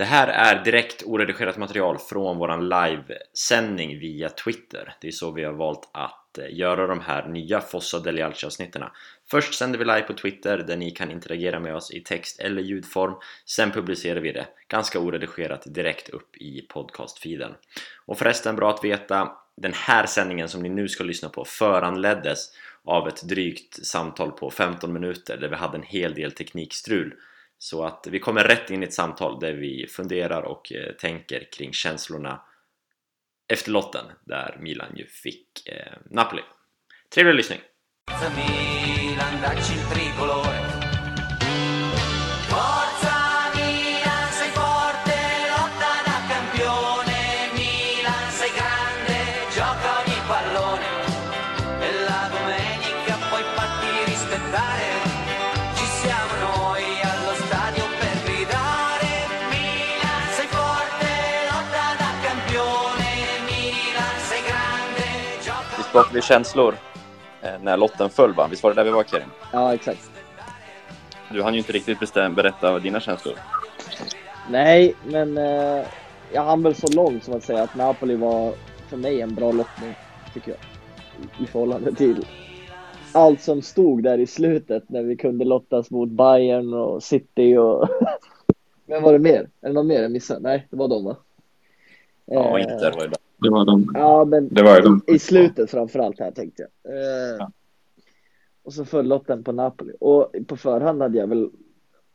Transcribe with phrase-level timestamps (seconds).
[0.00, 4.94] Det här är direkt oredigerat material från våran livesändning via Twitter.
[5.00, 8.82] Det är så vi har valt att eh, göra de här nya Fossa Delialci avsnitten.
[9.30, 12.62] Först sänder vi live på Twitter där ni kan interagera med oss i text eller
[12.62, 13.14] ljudform.
[13.44, 17.52] Sen publicerar vi det ganska oredigerat direkt upp i podcastfeeden.
[18.06, 22.50] Och förresten bra att veta, den här sändningen som ni nu ska lyssna på föranleddes
[22.84, 27.14] av ett drygt samtal på 15 minuter där vi hade en hel del teknikstrul
[27.62, 31.48] så att vi kommer rätt in i ett samtal där vi funderar och eh, tänker
[31.52, 32.42] kring känslorna
[33.48, 36.42] efter lotten där Milan ju fick eh, Napoli.
[37.14, 37.60] Trevlig lyssning!
[65.92, 66.74] Pratade vi känslor
[67.42, 68.46] eh, när lotten föll, va?
[68.50, 69.28] Visst var det där vi var, Kerim?
[69.52, 70.10] Ja, exakt.
[71.30, 73.34] Du hann ju inte riktigt bestäm berätta dina känslor.
[74.50, 75.84] Nej, men eh,
[76.32, 78.54] jag hann väl så långt som att säga att Napoli var
[78.88, 79.94] för mig en bra lottning,
[80.34, 80.58] tycker jag.
[81.40, 82.26] I, i förhållande till
[83.12, 87.88] allt som stod där i slutet när vi kunde lottas mot Bayern och City och...
[88.86, 89.48] Men var det mer?
[89.60, 90.40] Är det någon mer jag missade?
[90.40, 91.16] Nej, det var de va?
[92.24, 93.90] Ja, eh, Inter var det det var de.
[93.94, 95.02] Ja, men det var de.
[95.06, 96.92] i slutet framförallt här tänkte jag.
[96.94, 97.52] Eh, ja.
[98.62, 99.92] Och så föll lotten på Napoli.
[100.00, 101.50] Och på förhand hade jag väl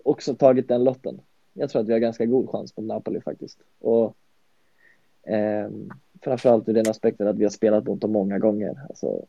[0.03, 1.21] också tagit den lotten.
[1.53, 3.59] Jag tror att vi har ganska god chans på Napoli faktiskt.
[3.79, 4.15] Och
[5.27, 5.69] eh,
[6.21, 8.75] framförallt ur den aspekten att vi har spelat mot dem många gånger.
[8.89, 9.25] Alltså,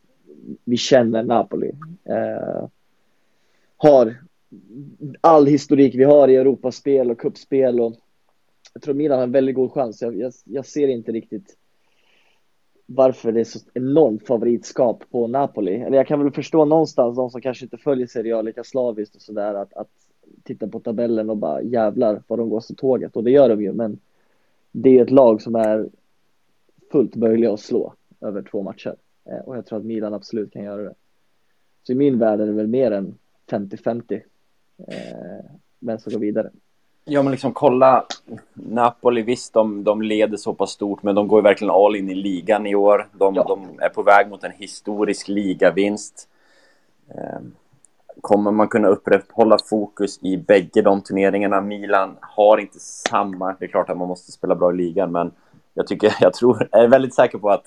[0.65, 1.73] vi känner Napoli.
[2.05, 2.69] Eh,
[3.77, 4.17] har
[5.21, 7.95] all historik vi har i Europaspel och kuppspel och
[8.73, 10.03] jag tror Milan har en väldigt god chans.
[10.03, 11.57] Jag, jag, jag ser inte riktigt
[12.87, 15.75] varför det är så enormt favoritskap på Napoli.
[15.75, 19.17] Eller jag kan väl förstå någonstans de som kanske inte följer Serie A lika slaviskt
[19.17, 19.89] och sådär att, att
[20.43, 23.63] titta på tabellen och bara jävlar vad de går så tåget och det gör de
[23.63, 23.99] ju men
[24.73, 25.89] det är ett lag som är
[26.93, 30.65] fullt möjliga att slå över två matcher eh, och jag tror att Milan absolut kan
[30.65, 30.95] göra det.
[31.83, 33.15] Så i min värld är det väl mer än
[33.51, 34.21] 50-50
[34.79, 35.45] eh,
[35.79, 36.51] vem som går vidare.
[37.09, 38.07] Ja, men liksom kolla
[38.55, 42.11] Napoli, visst de, de leder så pass stort, men de går ju verkligen all in
[42.11, 43.09] i ligan i år.
[43.13, 43.45] De, ja.
[43.49, 46.29] de är på väg mot en historisk ligavinst.
[47.09, 47.41] Eh,
[48.21, 51.61] kommer man kunna upprätthålla fokus i bägge de turneringarna?
[51.61, 55.31] Milan har inte samma, det är klart att man måste spela bra i ligan, men
[55.75, 57.65] jag tycker, jag tror, jag är väldigt säker på att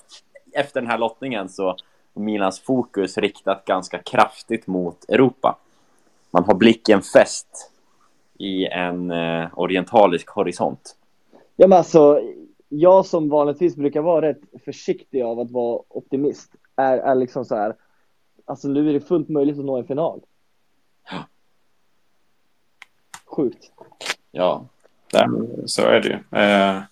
[0.52, 1.70] efter den här lottningen så
[2.14, 5.58] är Milans fokus riktat ganska kraftigt mot Europa.
[6.30, 7.70] Man har blicken fäst
[8.40, 10.96] i en eh, orientalisk horisont.
[11.56, 12.20] Ja, men alltså,
[12.68, 17.56] jag som vanligtvis brukar vara rätt försiktig av att vara optimist är, är liksom så
[17.56, 17.74] här.
[18.44, 20.20] Alltså nu är det fullt möjligt att nå en final.
[21.10, 21.24] Ja.
[23.26, 23.72] Sjukt.
[24.30, 24.66] Ja,
[25.66, 26.38] så är det ju.
[26.40, 26.82] Eh,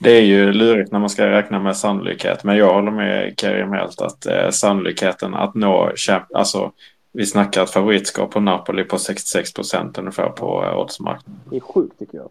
[0.00, 3.72] det är ju lurigt när man ska räkna med sannolikhet, men jag håller med Kerim
[3.72, 5.92] helt att eh, sannolikheten att nå,
[6.34, 6.72] alltså
[7.16, 11.40] vi snackar ett favoritskap på Napoli på 66 procent ungefär på eh, oddsmarknaden.
[11.50, 12.30] Det är sjukt tycker jag.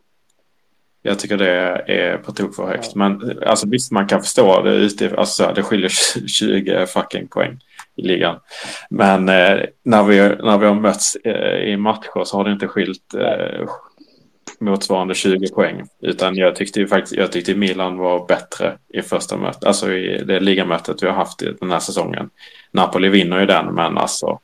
[1.02, 1.50] Jag tycker det
[1.88, 2.92] är på tok för högt.
[2.94, 3.10] Ja.
[3.10, 4.74] Men alltså, visst, man kan förstå det.
[4.76, 5.90] Ute, alltså, det skiljer
[6.28, 7.60] 20 fucking poäng
[7.96, 8.40] i ligan.
[8.90, 12.68] Men eh, när, vi, när vi har mötts eh, i matcher så har det inte
[12.68, 13.68] skilt eh,
[14.60, 15.88] motsvarande 20 poäng.
[16.02, 19.64] Utan jag tyckte ju faktiskt jag tyckte Milan var bättre i första mötet.
[19.64, 22.30] Alltså i det ligamötet vi har haft i den här säsongen.
[22.72, 24.40] Napoli vinner ju den, men alltså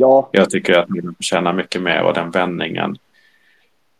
[0.00, 0.28] Ja.
[0.32, 2.96] Jag tycker att Milan förtjänar mycket mer och den vändningen.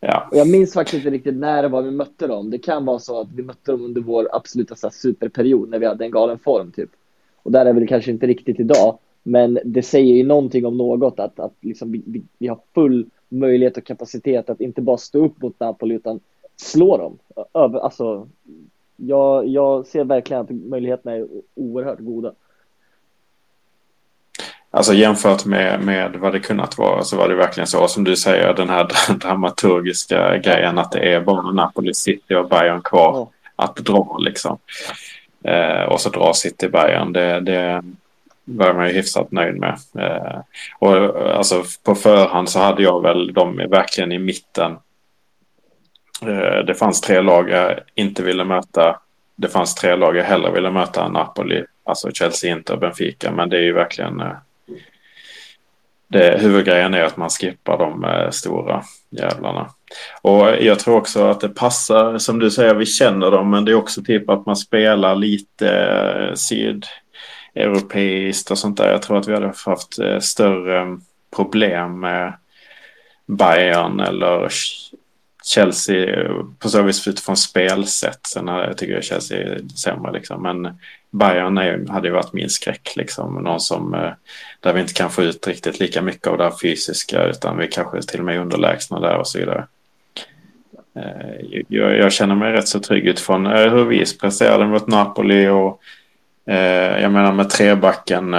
[0.00, 0.28] Ja.
[0.32, 2.50] Jag minns faktiskt inte riktigt när det var vi mötte dem.
[2.50, 5.78] Det kan vara så att vi mötte dem under vår absoluta så här, superperiod när
[5.78, 6.90] vi hade en galen form typ.
[7.42, 8.98] Och där är vi kanske inte riktigt idag.
[9.22, 13.06] Men det säger ju någonting om något att, att liksom vi, vi, vi har full
[13.28, 16.20] möjlighet och kapacitet att inte bara stå upp mot Napoli utan
[16.56, 17.18] slå dem.
[17.54, 18.28] Över, alltså,
[18.96, 22.34] jag, jag ser verkligen att möjligheterna är oerhört goda.
[24.70, 28.16] Alltså jämfört med, med vad det kunnat vara så var det verkligen så som du
[28.16, 33.28] säger den här dramaturgiska grejen att det är bara Napoli City och Bayern kvar mm.
[33.56, 34.58] att dra liksom.
[35.44, 37.12] Eh, och så drar City Bayern.
[37.12, 37.82] Det, det
[38.44, 39.78] var man ju hyfsat nöjd med.
[39.98, 40.40] Eh,
[40.78, 40.96] och
[41.36, 44.72] alltså på förhand så hade jag väl dem verkligen i mitten.
[46.22, 49.00] Eh, det fanns tre lag jag inte ville möta.
[49.36, 51.64] Det fanns tre lag jag hellre ville möta Napoli.
[51.84, 53.32] Alltså Chelsea, Inter, Benfica.
[53.32, 54.32] Men det är ju verkligen eh,
[56.08, 59.70] det, huvudgrejen är att man skippar de eh, stora jävlarna.
[60.22, 63.72] Och jag tror också att det passar, som du säger, vi känner dem, men det
[63.72, 66.34] är också typ att man spelar lite eh,
[67.54, 68.90] sydeuropeiskt och sånt där.
[68.90, 70.98] Jag tror att vi hade haft eh, större
[71.36, 72.38] problem med
[73.26, 74.48] Bayern eller
[75.48, 76.28] Chelsea
[76.58, 78.26] på så vis utifrån spelsätt.
[78.26, 80.42] Sen jag tycker jag Chelsea är sämre liksom.
[80.42, 80.78] Men
[81.10, 83.34] Bayern är, hade ju varit min skräck liksom.
[83.34, 84.10] Någon som eh,
[84.60, 87.68] där vi inte kan få ut riktigt lika mycket av det här fysiska utan vi
[87.68, 89.66] kanske till och med är underlägsna där och så vidare.
[90.96, 95.48] Eh, jag, jag känner mig rätt så trygg utifrån eh, hur vi presterade mot Napoli
[95.48, 95.80] och
[97.00, 98.34] jag menar med trebacken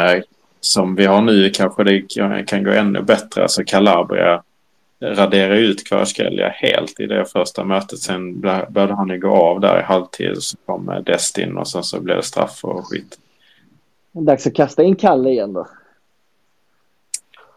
[0.61, 2.01] som vi har nu kanske det
[2.47, 3.41] kan gå ännu bättre.
[3.41, 4.43] Alltså Calabria
[5.01, 7.99] radera ut Kvaratskhelia helt i det första mötet.
[7.99, 10.37] Sen började han ju gå av där i halvtid.
[10.39, 13.17] Så kom Destin och sen så blev det straff och skit.
[14.11, 15.67] Dags att kasta in Kalle igen då.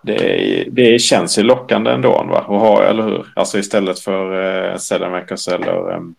[0.03, 2.39] Det, det känns ju lockande ändå, va?
[2.39, 3.33] Att ha, eller hur?
[3.37, 4.43] Alltså istället för
[4.73, 6.15] eh, Selemakers eller ehm,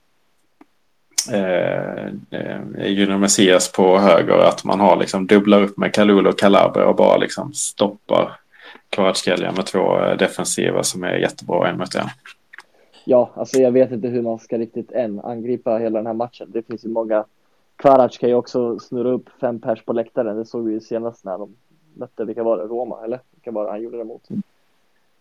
[1.31, 2.05] eh,
[2.39, 4.37] eh, Junior Messias på höger.
[4.37, 8.31] Att man har liksom dubblar upp med Kalulu och Calabria och bara liksom stoppar
[8.93, 12.07] Kvaratskhelia med två eh, defensiva som är jättebra en mot en.
[13.05, 16.47] Ja, alltså jag vet inte hur man ska riktigt än angripa hela den här matchen.
[16.53, 17.25] Det finns ju många.
[17.75, 20.37] Kvarac kan ju också snurra upp fem pers på läktaren.
[20.37, 21.55] Det såg vi ju senast när de
[21.93, 23.19] mötte, vilka var det, Roma eller?
[23.31, 24.29] Vilka var det han gjorde det mot?
[24.29, 24.43] Mm.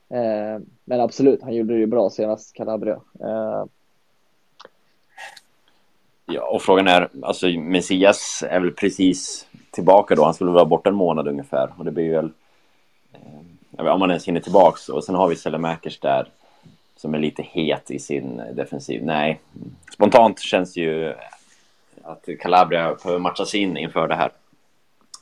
[0.09, 3.01] Eh, men absolut, han gjorde det ju bra senast, Calabria.
[3.21, 3.65] Eh.
[6.27, 10.25] Ja, och frågan är, alltså Messias är väl precis tillbaka då.
[10.25, 12.31] Han skulle vara borta en månad ungefär och det blir väl
[13.79, 14.89] om man ens hinner tillbaks.
[14.89, 16.29] Och sen har vi Selemakers där
[16.97, 19.05] som är lite het i sin defensiv.
[19.05, 19.41] Nej,
[19.93, 21.15] spontant känns ju
[22.03, 24.31] att Calabria behöver matchas in inför det här.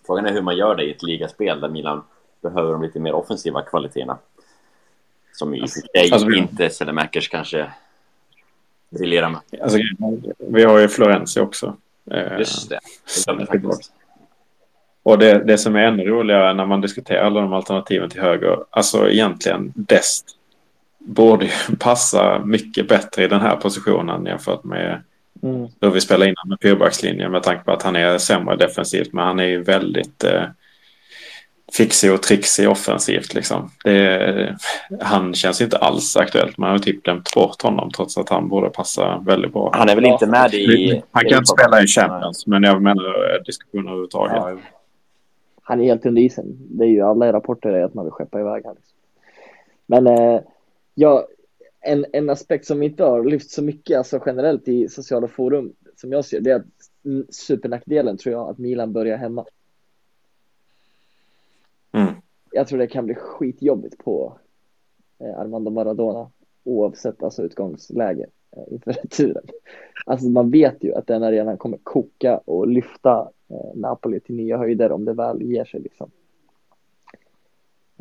[0.06, 2.02] Frågan är hur man gör det i ett ligaspel där Milan
[2.40, 4.18] behöver de lite mer offensiva kvaliteterna.
[5.32, 5.80] Som i alltså,
[6.12, 7.70] alltså, inte Selemakers kanske
[8.90, 9.62] briljerar med.
[9.62, 9.78] Alltså,
[10.38, 11.76] vi har ju Florenzi också.
[12.38, 12.80] Just det,
[13.26, 13.92] det faktiskt.
[15.02, 18.58] Och det, det som är ännu roligare när man diskuterar alla de alternativen till höger,
[18.70, 20.36] alltså egentligen Dest
[20.98, 25.02] borde ju passa mycket bättre i den här positionen jämfört med
[25.42, 25.68] mm.
[25.80, 29.24] hur vi spelar innan med fyrbackslinjen med tanke på att han är sämre defensivt men
[29.24, 30.42] han är ju väldigt eh,
[31.76, 33.70] fixig och trixig offensivt liksom.
[33.84, 34.56] Det,
[35.00, 36.58] han känns inte alls aktuellt.
[36.58, 39.70] Man har typ glömt bort honom trots att han borde passa väldigt bra.
[39.74, 41.02] Han är väl inte med i...
[41.10, 44.36] Han kan inte spela i Champions men jag menar eh, diskussioner överhuvudtaget.
[44.36, 44.58] Ja
[45.70, 46.56] han är helt under isen.
[46.58, 48.76] Det är ju alla rapporter är att man vill skeppa iväg honom.
[48.76, 48.98] Liksom.
[49.86, 50.40] Men eh,
[50.94, 51.26] ja,
[51.80, 56.12] en, en aspekt som inte har lyft så mycket alltså generellt i sociala forum som
[56.12, 59.44] jag ser det är att supernackdelen tror jag att Milan börjar hemma.
[61.92, 62.14] Mm.
[62.52, 64.38] Jag tror det kan bli skitjobbigt på
[65.18, 66.30] eh, Armando Maradona
[66.64, 68.26] oavsett alltså utgångsläge
[68.56, 69.44] eh, inför returen.
[70.06, 73.30] Alltså man vet ju att den arenan kommer koka och lyfta
[73.74, 76.10] Napoli till nya höjder om det väl ger sig liksom.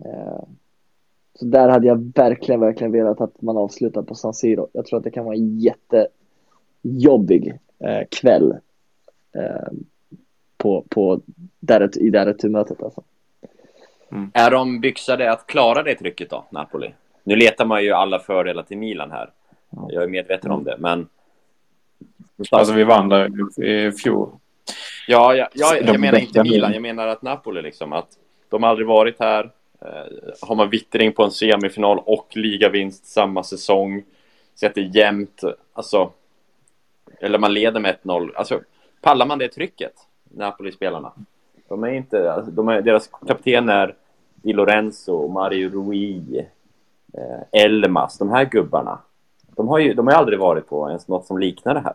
[0.06, 0.44] Eh,
[1.34, 4.68] så där hade jag verkligen, verkligen velat att man avslutar på San Siro.
[4.72, 8.57] Jag tror att det kan vara en jättejobbig eh, kväll
[10.57, 11.22] på, på
[11.60, 13.04] där, i det här returmötet alltså.
[14.12, 14.31] Mm.
[14.34, 16.94] Är de byxade att klara det trycket då, Napoli?
[17.24, 19.30] Nu letar man ju alla fördelar till Milan här.
[19.69, 21.07] Jag är medveten om det, men...
[22.51, 24.29] Alltså vi vann där i fjol.
[25.12, 26.74] Ja, ja, ja jag menar inte Milan.
[26.74, 28.08] Jag menar att Napoli liksom, att
[28.50, 29.51] de aldrig varit här.
[29.82, 29.88] Eh,
[30.42, 34.04] har man vittring på en semifinal och ligavinst samma säsong.
[34.56, 35.44] Så att det är jämnt.
[35.74, 36.12] Alltså,
[37.20, 38.36] eller man leder med 1-0.
[38.36, 38.62] Alltså,
[39.01, 41.12] pallar man det trycket, Napoli-spelarna?
[41.68, 43.96] De är inte, alltså, de är, deras kapten är
[44.36, 46.46] Di Lorenzo, Mario Rui,
[47.13, 49.00] eh, Elmas, de här gubbarna.
[49.56, 51.94] De har ju de har aldrig varit på ens något som liknar det här.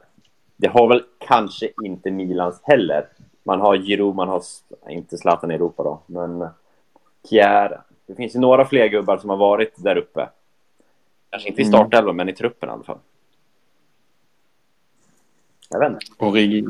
[0.65, 3.07] Det har väl kanske inte Milans heller.
[3.43, 4.43] Man har Giroud, man har
[4.89, 6.49] inte Zlatan i Europa då, men
[7.31, 7.81] Kjär.
[8.07, 10.29] Det finns ju några fler gubbar som har varit där uppe.
[11.31, 11.73] Kanske inte i mm.
[11.73, 12.17] startelvan, mm.
[12.17, 12.99] men i truppen i alla fall.
[15.71, 16.07] Jag vet inte.
[16.19, 16.65] Origi.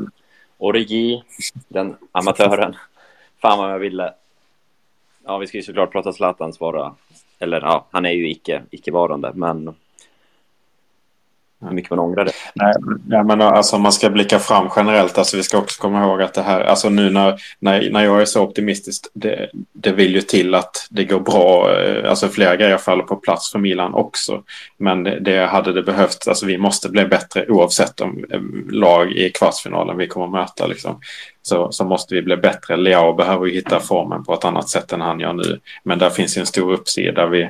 [0.57, 1.23] Origi,
[1.67, 2.75] den amatören.
[3.37, 4.13] Fan vad jag ville.
[5.23, 6.95] Ja, vi ska ju såklart prata Zlatans vara.
[7.39, 9.75] Eller ja, han är ju icke, icke-varande, men
[11.61, 12.31] hur mycket man ångrar det.
[12.55, 12.73] Nej,
[13.09, 15.17] ja, men alltså, man ska blicka fram generellt.
[15.17, 18.21] Alltså, vi ska också komma ihåg att det här, alltså nu när, när, när jag
[18.21, 21.79] är så optimistisk, det, det vill ju till att det går bra.
[21.79, 24.43] Eh, alltså flera grejer faller på plats för Milan också.
[24.77, 29.11] Men det, det hade det behövt, alltså vi måste bli bättre oavsett om eh, lag
[29.11, 30.67] i kvartsfinalen vi kommer att möta.
[30.67, 30.99] Liksom.
[31.41, 32.77] Så, så måste vi bli bättre.
[32.77, 35.59] Leao behöver ju hitta formen på ett annat sätt än han gör nu.
[35.83, 37.25] Men där finns ju en stor uppsida.
[37.25, 37.49] Vi,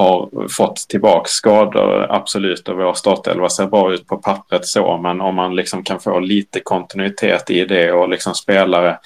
[0.00, 5.20] har fått tillbaka skador, absolut, och vår startelva ser bra ut på pappret så, men
[5.20, 8.98] om man liksom kan få lite kontinuitet i det och liksom spelare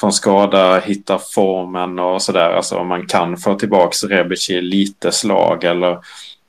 [0.00, 5.12] från skada hittar formen och sådär, alltså om man kan få tillbaka Rebic i lite
[5.12, 5.98] slag eller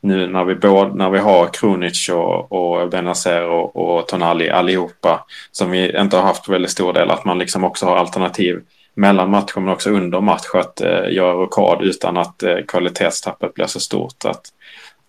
[0.01, 5.25] nu när vi, både, när vi har Krunic och, och Benazer och, och Tonali allihopa
[5.51, 8.61] som vi inte har haft väldigt stor del, att man liksom också har alternativ
[8.93, 13.65] mellan matcher men också under match att eh, göra rokad utan att eh, kvalitetstappet blir
[13.65, 14.25] så stort.
[14.25, 14.53] Att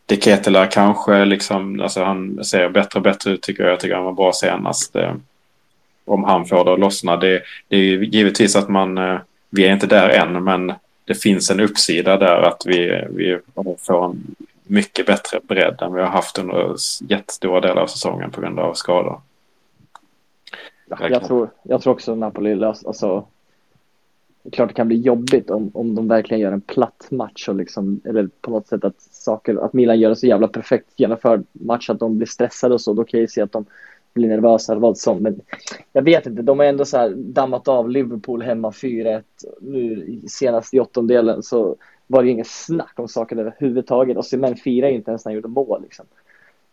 [0.07, 0.17] De
[0.71, 3.73] kanske liksom, alltså han ser bättre och bättre ut tycker jag.
[3.73, 4.97] Jag tycker han var bra senast.
[4.97, 5.15] Eh,
[6.05, 7.17] om han får det att lossna.
[7.17, 9.19] Det, det är ju givetvis att man, eh,
[9.51, 10.73] vi är inte där än men
[11.05, 13.39] det finns en uppsida där att vi, vi
[13.79, 14.35] får en
[14.67, 18.75] mycket bättre bredd än vi har haft under jättestora delar av säsongen på grund av
[18.75, 19.21] skador.
[21.01, 23.27] jag, tror, jag tror också Napoli alltså
[24.43, 27.49] det är klart det kan bli jobbigt om, om de verkligen gör en platt match
[27.49, 30.89] och liksom, eller på något sätt att saker, att Milan gör en så jävla perfekt
[30.97, 33.65] genomförd match att de blir stressade och så, då kan jag ju se att de
[34.15, 35.23] blir nervösa eller vad som.
[35.23, 35.41] Men
[35.93, 39.23] jag vet inte, de har ändå så dammat av Liverpool hemma 4-1
[39.61, 44.89] nu senast i åttondelen så var det inget snack om saken överhuvudtaget och Cement firar
[44.89, 46.07] inte ens när han gjorde mål liksom.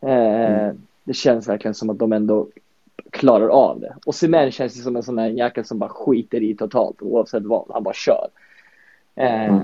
[0.02, 0.82] Eh, mm.
[1.04, 2.48] Det känns verkligen som att de ändå
[3.12, 3.96] klarar av det.
[4.06, 7.44] Och Cement känns ju som en sån där jäkel som bara skiter i totalt oavsett
[7.44, 8.28] vad, han bara kör.
[9.16, 9.64] Eh, mm.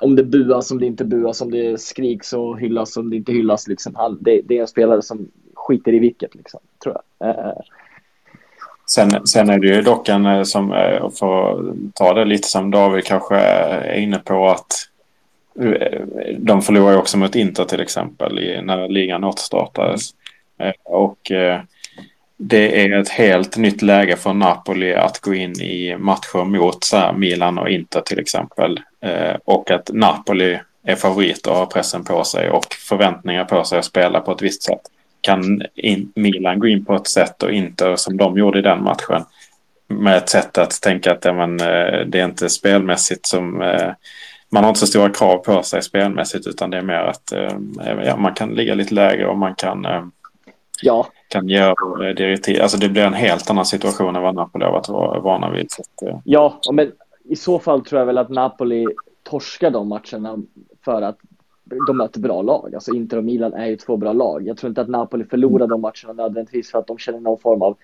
[0.00, 3.32] Om det buas, om det inte buas, om det skriks och hyllas, om det inte
[3.32, 3.94] hyllas liksom.
[3.94, 7.28] Han, det, det är en spelare som skiter i vilket liksom, tror jag.
[7.28, 7.52] Eh,
[8.88, 12.48] Sen, sen är det ju dock en eh, som, eh, för att ta det lite
[12.48, 14.88] som David kanske är inne på att
[15.60, 16.00] eh,
[16.38, 20.10] de förlorar ju också mot Inter till exempel i, när ligan återstartades.
[20.84, 21.32] Och
[22.36, 26.96] det är ett helt nytt läge för Napoli att gå in i matcher mot så
[26.96, 28.80] här, Milan och Inter till exempel.
[29.00, 33.78] Eh, och att Napoli är favorit och har pressen på sig och förväntningar på sig
[33.78, 34.80] att spela på ett visst sätt
[35.20, 38.82] kan in, Milan gå in på ett sätt och inte som de gjorde i den
[38.82, 39.24] matchen.
[39.88, 43.62] Med ett sätt att tänka att men, eh, det är inte spelmässigt som...
[43.62, 43.90] Eh,
[44.48, 47.58] man har inte så stora krav på sig spelmässigt utan det är mer att eh,
[48.04, 49.84] ja, man kan ligga lite lägre och man kan...
[49.84, 50.02] Eh,
[50.82, 51.06] ja.
[51.28, 52.62] Kan göra direktiv.
[52.62, 55.66] Alltså det blir en helt annan situation än vad Napoli har varit vana vid.
[55.78, 56.92] Att, ja, men
[57.24, 58.86] i så fall tror jag väl att Napoli
[59.22, 60.38] torskar de matcherna
[60.84, 61.18] för att
[61.86, 62.74] de möter bra lag.
[62.74, 64.46] Alltså Inter och Milan är ju två bra lag.
[64.46, 67.62] Jag tror inte att Napoli förlorar de matcherna nödvändigtvis för att de känner någon form
[67.62, 67.76] av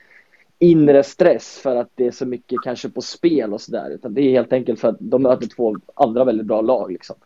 [0.59, 3.91] inre stress för att det är så mycket kanske på spel och sådär.
[3.91, 7.17] Utan det är helt enkelt för att de möter två andra väldigt bra lag liksom.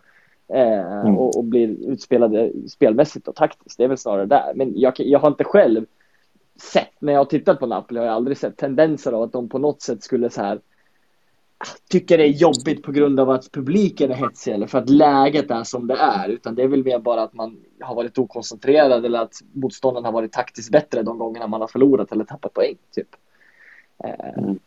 [0.48, 1.18] Eh, mm.
[1.18, 3.78] och, och, blir utspelade spelmässigt och taktiskt.
[3.78, 4.52] Det är väl snarare där.
[4.54, 5.84] Men jag, jag har inte själv
[6.60, 9.48] sett, när jag har tittat på Napoli har jag aldrig sett tendenser av att de
[9.48, 10.60] på något sätt skulle så här
[11.58, 14.90] ah, tycker det är jobbigt på grund av att publiken är hetsig eller för att
[14.90, 16.28] läget är som det är.
[16.28, 20.12] Utan det är väl mer bara att man har varit okoncentrerad eller att motståndaren har
[20.12, 22.76] varit taktiskt bättre de gångerna man har förlorat eller tappat poäng.
[22.94, 23.08] Typ.
[24.04, 24.58] Eh, mm.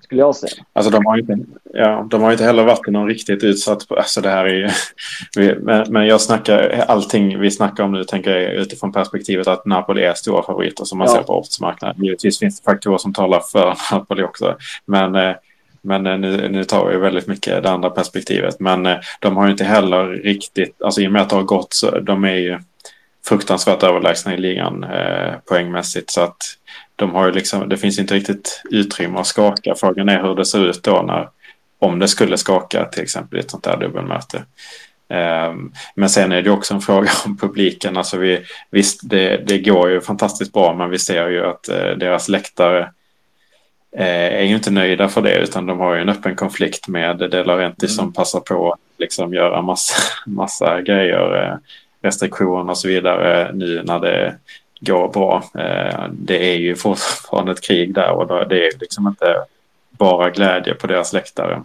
[0.00, 0.64] Skulle jag säga.
[0.72, 1.38] Alltså de har inte,
[1.72, 3.92] ja, de har inte heller varit någon riktigt utsatt...
[3.92, 4.54] Alltså det här är
[5.36, 9.66] ju, men, men jag snackar, allting vi snackar om nu tänker jag utifrån perspektivet att
[9.66, 11.14] Napoli är stora favoriter som man ja.
[11.14, 12.04] ser på oddsmarknaden.
[12.04, 14.56] Givetvis finns det faktorer som talar för Napoli också.
[14.86, 15.34] Men eh,
[15.82, 18.60] men eh, nu, nu tar vi väldigt mycket det andra perspektivet.
[18.60, 21.42] Men eh, de har ju inte heller riktigt, alltså i och med att det har
[21.42, 22.58] gått så, de är ju
[23.26, 26.10] fruktansvärt överlägsna i ligan eh, poängmässigt.
[26.10, 26.36] Så att
[27.00, 29.74] de har liksom, det finns inte riktigt utrymme att skaka.
[29.74, 31.28] Frågan är hur det ser ut då när,
[31.78, 34.44] om det skulle skaka till exempel i ett sånt där dubbelmöte.
[35.08, 37.96] Um, men sen är det också en fråga om publiken.
[37.96, 38.40] Alltså vi,
[38.70, 42.90] visst, det, det går ju fantastiskt bra, men vi ser ju att uh, deras läktare
[43.96, 47.18] Eh, är ju inte nöjda för det utan de har ju en öppen konflikt med
[47.18, 47.94] De Laurenti mm.
[47.94, 49.94] som passar på att liksom göra massa,
[50.26, 51.56] massa grejer, eh,
[52.02, 54.36] restriktioner och så vidare nu när det
[54.80, 55.44] går bra.
[55.54, 59.44] Eh, det är ju fortfarande ett krig där och det är liksom inte
[59.90, 61.62] bara glädje på deras läktare.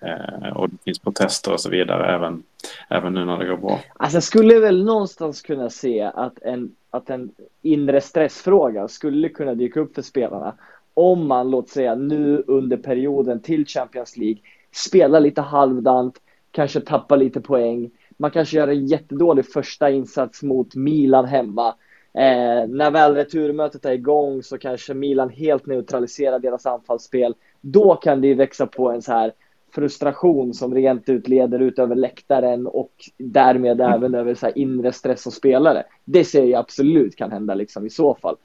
[0.00, 2.42] Eh, och det finns protester och så vidare även,
[2.88, 3.80] även nu när det går bra.
[3.96, 7.30] Alltså jag skulle väl någonstans kunna se att en, att en
[7.62, 10.54] inre stressfråga skulle kunna dyka upp för spelarna
[10.98, 14.38] om man, låt säga nu under perioden till Champions League,
[14.72, 16.18] spelar lite halvdant,
[16.50, 17.90] kanske tappar lite poäng.
[18.16, 21.74] Man kanske gör en jättedålig första insats mot Milan hemma.
[22.18, 27.34] Eh, när väl returmötet är igång så kanske Milan helt neutraliserar deras anfallsspel.
[27.60, 29.32] Då kan det växa på en så här
[29.74, 33.92] frustration som rent ut leder ut över läktaren och därmed mm.
[33.92, 35.84] även över så inre stress och spelare.
[36.04, 38.36] Det ser jag absolut kan hända liksom i så fall.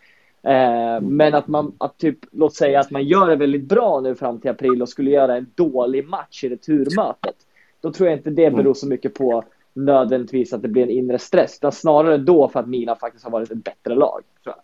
[0.43, 4.15] Eh, men att man, att typ, låt säga att man gör det väldigt bra nu
[4.15, 7.35] fram till april och skulle göra en dålig match i returmötet.
[7.81, 11.19] Då tror jag inte det beror så mycket på nödvändigtvis att det blir en inre
[11.19, 14.21] stress, utan snarare då för att Milan faktiskt har varit ett bättre lag.
[14.43, 14.63] Tror jag.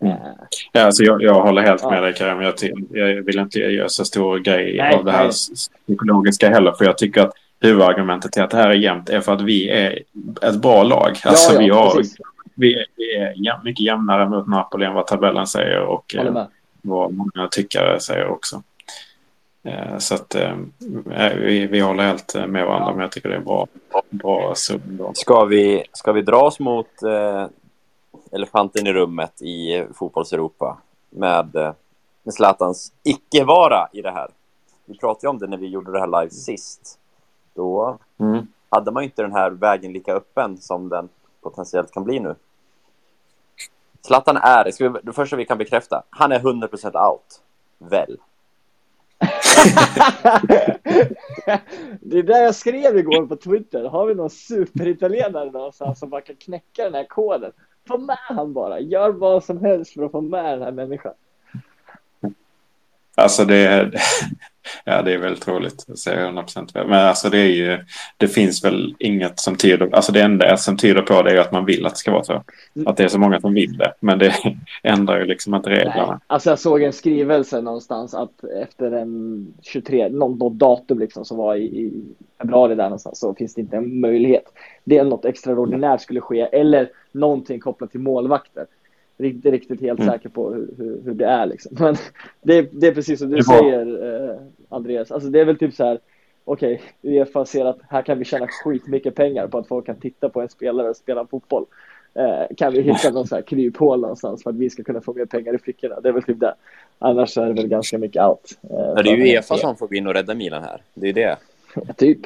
[0.00, 0.18] Mm.
[0.72, 2.00] Ja, alltså jag, jag håller helt med ja.
[2.00, 2.40] dig Karim.
[2.40, 2.54] Jag,
[2.90, 5.32] jag vill inte göra så stor grej nej, av det här nej.
[5.86, 6.72] psykologiska heller.
[6.72, 9.68] För jag tycker att huvudargumentet till att det här är jämnt är för att vi
[9.68, 10.02] är
[10.42, 11.16] ett bra lag.
[11.24, 12.02] Alltså ja, ja, vi, har,
[12.54, 16.46] vi, vi är mycket jämnare mot Napoli än vad tabellen säger och eh,
[16.82, 18.62] vad många tyckare säger också.
[19.66, 20.56] Eh, så att eh,
[21.36, 23.66] vi, vi håller helt med varandra, men jag tycker det är bra,
[24.10, 25.08] bra sum.
[25.14, 27.46] Ska vi, ska vi dra oss mot eh,
[28.30, 30.78] elefanten i rummet i fotbollseuropa
[31.10, 31.72] med, eh,
[32.22, 34.28] med Zlatans icke-vara i det här?
[34.84, 36.98] Vi pratade om det när vi gjorde det här live sist.
[37.54, 38.46] Då mm.
[38.68, 41.08] hade man inte den här vägen lika öppen som den
[41.40, 42.34] potentiellt kan bli nu.
[44.00, 47.40] Zlatan är, ska vi, det första vi kan bekräfta, han är 100% out.
[47.78, 48.18] Väl?
[52.00, 53.84] det är det jag skrev igår på Twitter.
[53.84, 57.52] Har vi någon superitalienare någonstans som bara kan knäcka den här koden?
[57.88, 58.80] Få med han bara.
[58.80, 61.12] Gör vad som helst för att få med den här människan.
[63.14, 63.90] Alltså det
[64.84, 65.84] ja, det är väldigt roligt.
[65.86, 67.78] Jag säger 100% Men alltså det är ju,
[68.16, 71.52] det finns väl inget som tyder, alltså det enda som tyder på det är att
[71.52, 72.42] man vill att det ska vara så.
[72.86, 73.92] Att det är så många som vill det.
[74.00, 74.34] Men det
[74.82, 76.06] ändrar ju liksom inte reglerna.
[76.06, 76.18] Nej.
[76.26, 81.54] Alltså jag såg en skrivelse någonstans att efter en 23, någon, datum liksom som var
[81.54, 82.04] i, i
[82.38, 84.44] februari där någonstans så finns det inte en möjlighet.
[84.84, 88.66] Det är något extraordinärt skulle ske eller någonting kopplat till målvakter
[89.18, 90.12] riktigt, riktigt helt mm.
[90.12, 91.72] säker på hur, hur, hur, det är liksom.
[91.80, 91.96] Men
[92.42, 94.36] det, det är precis som du säger eh,
[94.68, 96.00] Andreas, alltså det är väl typ så här
[96.46, 100.00] okej, okay, Uefa ser att här kan vi tjäna skitmycket pengar på att folk kan
[100.00, 101.64] titta på en spelare och spela fotboll.
[102.14, 105.12] Eh, kan vi hitta någon sån här kryphål någonstans för att vi ska kunna få
[105.14, 106.00] mer pengar i fickorna?
[106.00, 106.54] Det är väl typ det.
[106.98, 108.58] Annars är det väl ganska mycket out.
[108.62, 110.80] Eh, det är ju Uefa som får gå in och rädda Milan här.
[110.94, 111.36] Det är det.
[111.96, 112.20] typ.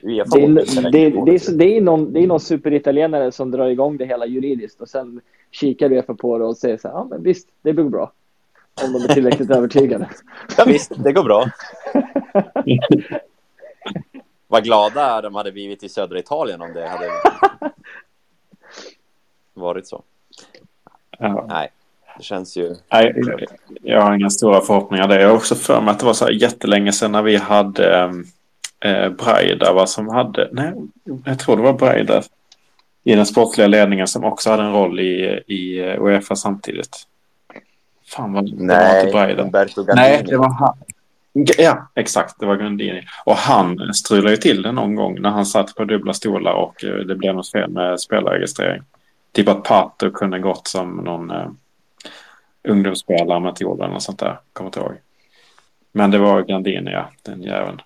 [0.00, 4.04] Det är, det, det, det, är någon, det är någon superitalienare som drar igång det
[4.04, 5.20] hela juridiskt och sen
[5.50, 8.12] kikar Uefa på det och säger så här, ja men visst, det går bra.
[8.84, 10.08] Om de är tillräckligt övertygade.
[10.56, 11.50] Ja visst, det går bra.
[14.48, 17.10] Vad glada de hade blivit i södra Italien om det hade
[19.54, 20.02] varit så.
[21.18, 21.46] Ja.
[21.48, 21.68] Nej,
[22.16, 22.74] det känns ju...
[22.92, 23.22] Nej,
[23.82, 25.18] jag har inga stora förhoppningar där.
[25.18, 28.04] Jag har också för mig att det var så här jättelänge sedan när vi hade
[28.04, 28.24] um
[28.80, 30.72] eh, Braida va, som hade, nej,
[31.24, 32.22] jag tror det var Braida
[33.04, 37.07] i den sportliga ledningen som också hade en roll i, i Uefa samtidigt.
[38.08, 39.42] Fan vad nej, det var inte.
[39.42, 40.76] Umberto Nej, det var han.
[41.58, 42.40] Ja, exakt.
[42.40, 43.02] Det var Gandini.
[43.24, 46.84] Och han strulade ju till det någon gång när han satt på dubbla stolar och
[46.84, 48.82] eh, det blev något fel med spelarregistrering.
[49.32, 51.48] Typ att Pato kunde gått som någon uh,
[52.68, 54.40] ungdomsspelare med till eller något sånt där.
[54.52, 54.92] Kommer inte ihåg.
[55.92, 57.10] Men det var Gandini, ja.
[57.22, 57.80] Den jäveln.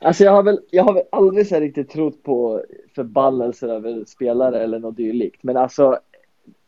[0.00, 2.62] Alltså jag har väl, jag har väl aldrig så riktigt trott på
[2.94, 5.42] förbannelser över spelare eller något dylikt.
[5.42, 5.98] Men alltså.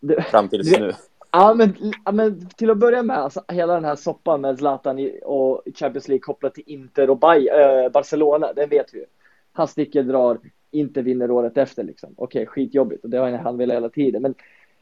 [0.01, 0.93] Det, Fram tills nu.
[1.37, 5.11] Ja men, ja men, till att börja med, alltså, hela den här soppan med Zlatan
[5.23, 9.05] och Champions League kopplat till Inter och Bay, äh, Barcelona, den vet vi ju.
[9.53, 10.39] Han sticker, drar,
[10.71, 12.15] inte vinner året efter liksom.
[12.17, 14.23] Okej, okay, skitjobbigt och det har han velat hela tiden.
[14.23, 14.35] Men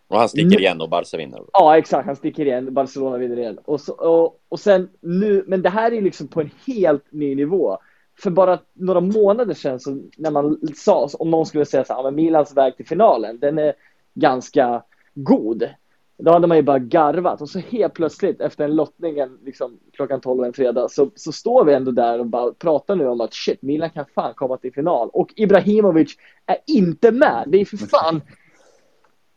[0.09, 1.43] och han sticker igen och Barca vinner.
[1.53, 2.07] Ja, exakt.
[2.07, 2.75] Han sticker igen.
[2.75, 3.59] Barcelona vinner igen.
[3.65, 7.35] Och, så, och, och sen nu, men det här är liksom på en helt ny
[7.35, 7.79] nivå
[8.19, 12.11] för bara några månader sedan så när man sa, om någon skulle säga så här,
[12.11, 13.75] Milans väg till finalen, den är
[14.15, 14.83] ganska
[15.15, 15.69] god.
[16.17, 20.21] Då hade man ju bara garvat och så helt plötsligt efter en lottningen liksom, klockan
[20.21, 23.35] 12 en fredag så, så står vi ändå där och bara pratar nu om att
[23.35, 27.45] shit, Milan kan fan komma till final och Ibrahimovic är inte med.
[27.47, 28.21] Det är för fan,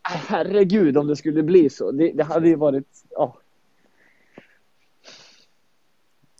[0.02, 1.90] herregud om det skulle bli så.
[1.90, 3.36] Det, det hade ju varit, ja,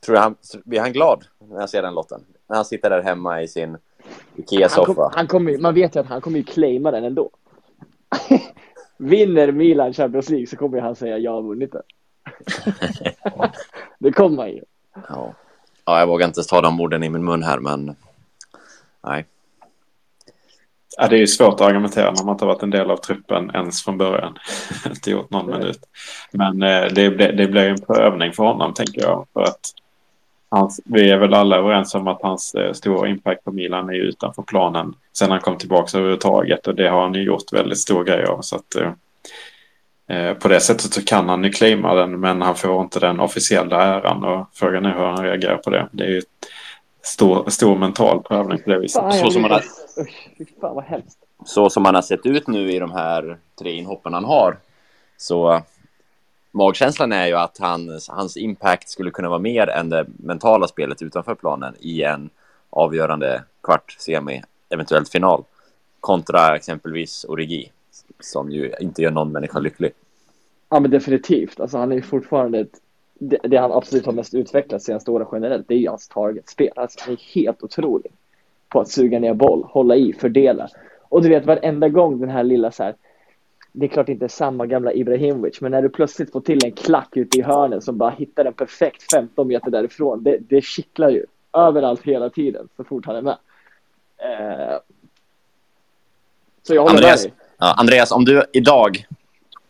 [0.09, 2.25] Tror du han, blir han glad när han ser den lotten?
[2.47, 3.77] När han sitter där hemma i sin
[4.37, 5.11] Ikea-soffa.
[5.15, 7.31] Han kom, han man vet ju att han kommer ju claima den ändå.
[8.99, 11.83] Vinner Milan Champions League så kommer han säga jag har vunnit den.
[13.99, 14.63] det kommer han ju.
[15.09, 15.35] Ja.
[15.85, 17.97] ja, jag vågar inte ta de orden i min mun här, men
[19.05, 19.27] nej.
[20.97, 23.51] Ja, det är ju svårt att argumentera när man inte varit en del av truppen
[23.55, 24.39] ens från början.
[24.87, 25.81] inte gjort någon minut.
[26.33, 29.27] Men eh, det, det blir en prövning för honom, tänker jag.
[29.33, 29.61] För att
[30.51, 33.95] hans, vi är väl alla överens om att hans eh, stora impact på Milan är
[33.95, 38.05] utanför planen sen han kom tillbaka överhuvudtaget och det har han ju gjort väldigt stor
[38.05, 38.41] grej av.
[38.41, 38.93] Så att, eh,
[40.17, 43.21] eh, på det sättet så kan han ju claima den men han får inte den
[43.21, 45.89] officiella äran och frågan är hur han reagerar på det.
[45.93, 46.23] Det är ju
[47.03, 49.03] stor, stor mental prövning på det viset.
[49.03, 49.63] Fan, så, som man har,
[50.61, 51.19] fan vad hemskt.
[51.45, 54.59] så som han har sett ut nu i de här tre inhoppen han har
[55.17, 55.63] så
[56.51, 61.03] magkänslan är ju att hans, hans impact skulle kunna vara mer än det mentala spelet
[61.03, 62.31] utanför planen i en
[62.71, 65.45] avgörande kvart, semi eventuellt final.
[66.01, 67.73] Kontra exempelvis Origi,
[68.21, 69.93] som ju inte gör någon människa lycklig.
[70.71, 72.73] Ja men definitivt, alltså han är ju fortfarande ett,
[73.19, 76.73] det, det han absolut har mest utvecklat senaste åren generellt, det är ju hans targetspel.
[76.77, 78.13] Alltså han är helt otrolig
[78.69, 80.69] på att suga ner boll, hålla i, fördela.
[81.03, 82.95] Och du vet varenda gång den här lilla så här,
[83.73, 87.17] det är klart inte samma gamla Ibrahimovic, men när du plötsligt får till en klack
[87.17, 91.27] ute i hörnen som bara hittar den perfekt 15 meter därifrån, det, det kittlar ju
[91.53, 93.37] överallt hela tiden så fort han är med.
[94.19, 94.79] Eh,
[96.63, 97.41] så jag håller Andreas, med dig.
[97.59, 99.07] ja, Andreas, om du idag,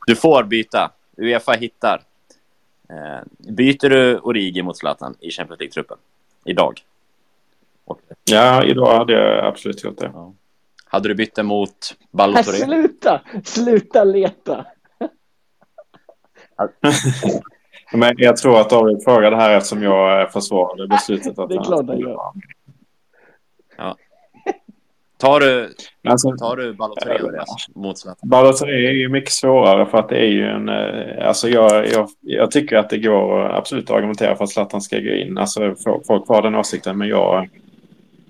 [0.06, 2.02] du får byta, Uefa hittar.
[2.90, 5.98] Eh, byter du Origi mot Zlatan i Champions League-truppen?
[6.44, 6.80] Idag?
[7.84, 10.11] Och, Ja, idag hade jag absolut gjort det.
[10.14, 10.32] ja.
[10.88, 12.59] Hade du bytt det mot Balotelli?
[12.59, 13.20] sluta!
[13.44, 14.66] Sluta leta!
[17.92, 21.38] Men jag tror att David frågade här eftersom jag eh, försvarade beslutet.
[21.38, 22.18] Att Det är klart han gör.
[25.18, 25.70] Tar du,
[26.09, 28.29] Alltså, tar du Balotelli, Andreas, mot Zlatan?
[28.29, 30.68] Balotelli är ju mycket svårare för att det är ju en...
[30.68, 34.81] eh, Alltså jag, jag, jag tycker att det går att absolut argumentera för att Zlatan
[34.81, 35.38] ska gå in.
[35.38, 37.48] Alltså fo- folk har den åsikten men jag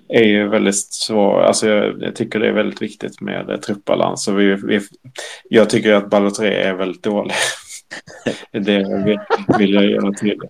[0.09, 1.41] är ju väldigt svår.
[1.41, 4.27] Alltså jag, jag tycker det är väldigt viktigt med eh, truppbalans.
[4.27, 4.81] Och vi, vi,
[5.49, 7.33] jag tycker att Balotelli är väldigt dålig.
[8.51, 9.17] det
[9.57, 10.41] vill, jag göra till.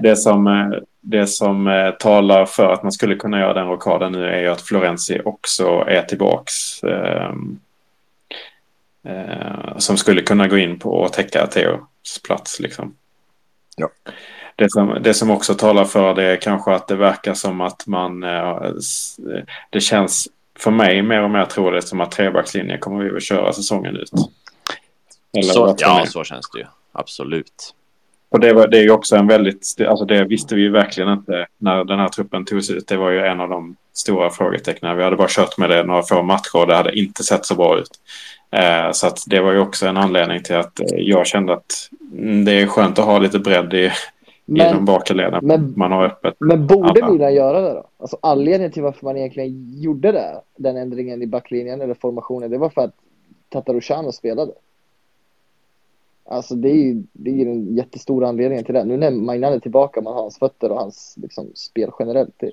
[0.00, 4.12] Det som, eh, det som eh, talar för att man skulle kunna göra den rockaden
[4.12, 6.82] nu är ju att Florenzi också är tillbaks.
[6.84, 7.32] Eh,
[9.04, 12.60] eh, som skulle kunna gå in på och täcka Theos plats.
[12.60, 12.94] Liksom.
[13.76, 13.88] Ja.
[14.56, 17.86] Det, som, det som också talar för det är kanske att det verkar som att
[17.86, 18.22] man...
[18.22, 19.16] eh, s-
[19.70, 23.52] det känns för mig mer och mer troligt som att trebackslinjen kommer vi att köra
[23.52, 24.10] säsongen ut.
[25.38, 26.64] Eller Så, ja, så känns det ju.
[26.92, 27.72] Absolut.
[28.28, 29.76] Och det, var, det är ju också en väldigt...
[29.88, 32.88] Alltså det visste vi ju verkligen inte när den här truppen togs ut.
[32.88, 34.96] Det var ju en av de stora frågetecknen.
[34.96, 37.54] Vi hade bara kört med det några få matcher och det hade inte sett så
[37.54, 37.90] bra ut.
[38.50, 41.90] Eh, så att det var ju också en anledning till att eh, jag kände att
[42.18, 43.92] mm, det är skönt att ha lite bredd i,
[44.48, 45.46] Men, bakre leden.
[45.46, 46.34] men- Man har öppet.
[46.38, 47.12] men borde Alla.
[47.12, 47.86] Milan göra det då?
[47.96, 52.58] Alltså anledningen till varför man egentligen gjorde det, den ändringen i backlinjen eller formationen, det
[52.58, 52.94] var för att
[53.48, 54.52] Tatarusano spelade.
[56.28, 58.84] Alltså det är ju det är den jättestora anledningen till det.
[58.84, 62.34] Nu när Magnan är tillbaka, man har hans fötter och hans liksom, spel generellt.
[62.36, 62.50] Det,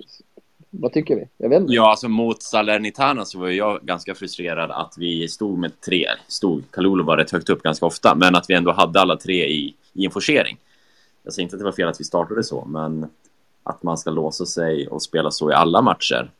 [0.70, 1.28] vad tycker vi?
[1.38, 1.74] Jag vet inte.
[1.74, 6.06] Ja, alltså mot Salernitana så var jag ganska frustrerad att vi stod med tre.
[6.28, 9.46] Stod, Kalulu var rätt högt upp ganska ofta, men att vi ändå hade alla tre
[9.46, 10.58] i, i en forcering.
[11.24, 13.10] Jag säger inte att det var fel att vi startade så, men
[13.64, 16.32] att man ska låsa sig och spela så i alla matcher.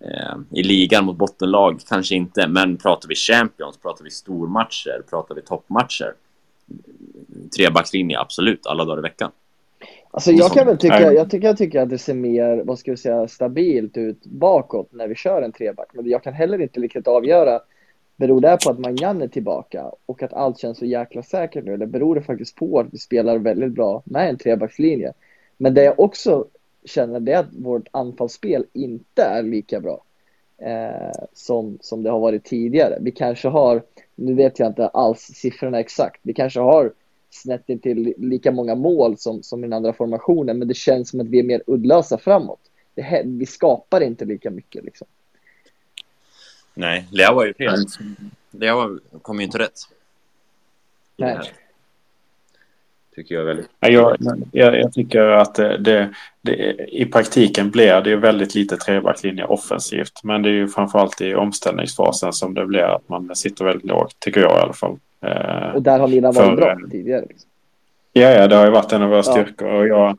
[0.00, 5.34] Eh, I ligan mot bottenlag kanske inte, men pratar vi Champions, pratar vi stormatcher, pratar
[5.34, 6.14] vi toppmatcher.
[7.56, 9.30] Trebackslinje, absolut, alla dagar i veckan.
[10.10, 12.90] Alltså jag kan väl tycka, jag tycker, jag tycker att det ser mer, vad ska
[12.90, 15.88] vi säga, stabilt ut bakåt när vi kör en treback.
[15.92, 17.60] Men jag kan heller inte riktigt avgöra,
[18.20, 21.74] beror det på att Magnan är tillbaka och att allt känns så jäkla säkert nu?
[21.74, 25.12] Eller beror det faktiskt på att vi spelar väldigt bra med en trebackslinje?
[25.56, 26.46] Men det jag också
[26.84, 30.04] känner det är att vårt anfallsspel inte är lika bra
[30.58, 32.98] eh, som, som det har varit tidigare.
[33.00, 33.82] Vi kanske har,
[34.14, 36.92] nu vet jag inte alls siffrorna exakt, vi kanske har
[37.30, 41.20] snett till lika många mål som, som i den andra formationen, men det känns som
[41.20, 42.60] att vi är mer uddlösa framåt.
[42.94, 45.06] Det, vi skapar inte lika mycket liksom.
[46.80, 47.74] Nej, Leo var ju fel.
[48.50, 49.78] Leo kom ju inte rätt.
[51.16, 51.38] Nej.
[53.16, 53.68] Tycker jag väldigt...
[53.80, 54.16] Ja, Jag,
[54.52, 56.54] jag, jag tycker att det, det, det,
[56.88, 60.20] i praktiken blir det ju väldigt lite trebacklinje offensivt.
[60.24, 64.16] Men det är ju framförallt i omställningsfasen som det blir att man sitter väldigt lågt,
[64.20, 64.98] tycker jag i alla fall.
[65.24, 67.24] Eh, Och där har Milan varit För- bra tidigare.
[67.28, 67.50] Liksom.
[68.12, 69.22] Ja, ja, det har ju varit en av våra Ja.
[69.22, 69.68] styrkor.
[69.68, 70.18] Och jag,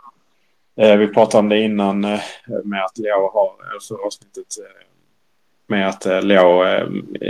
[0.75, 2.19] eh, vi pratade om det innan eh,
[2.63, 4.87] med att Leo har, alltså avsnittet eh,
[5.71, 6.87] med att eh, Leo eh,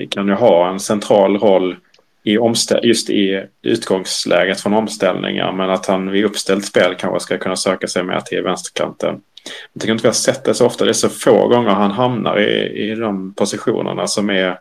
[0.09, 1.75] kan ju ha en central roll
[2.23, 2.37] i
[2.83, 5.51] just i utgångsläget från omställningar.
[5.51, 9.21] Men att han vid uppställt spel kanske ska kunna söka sig mer till vänsterkanten.
[9.73, 10.85] Jag tycker inte vi har sett det så ofta.
[10.85, 14.59] Det är så få gånger han hamnar i, i de positionerna som är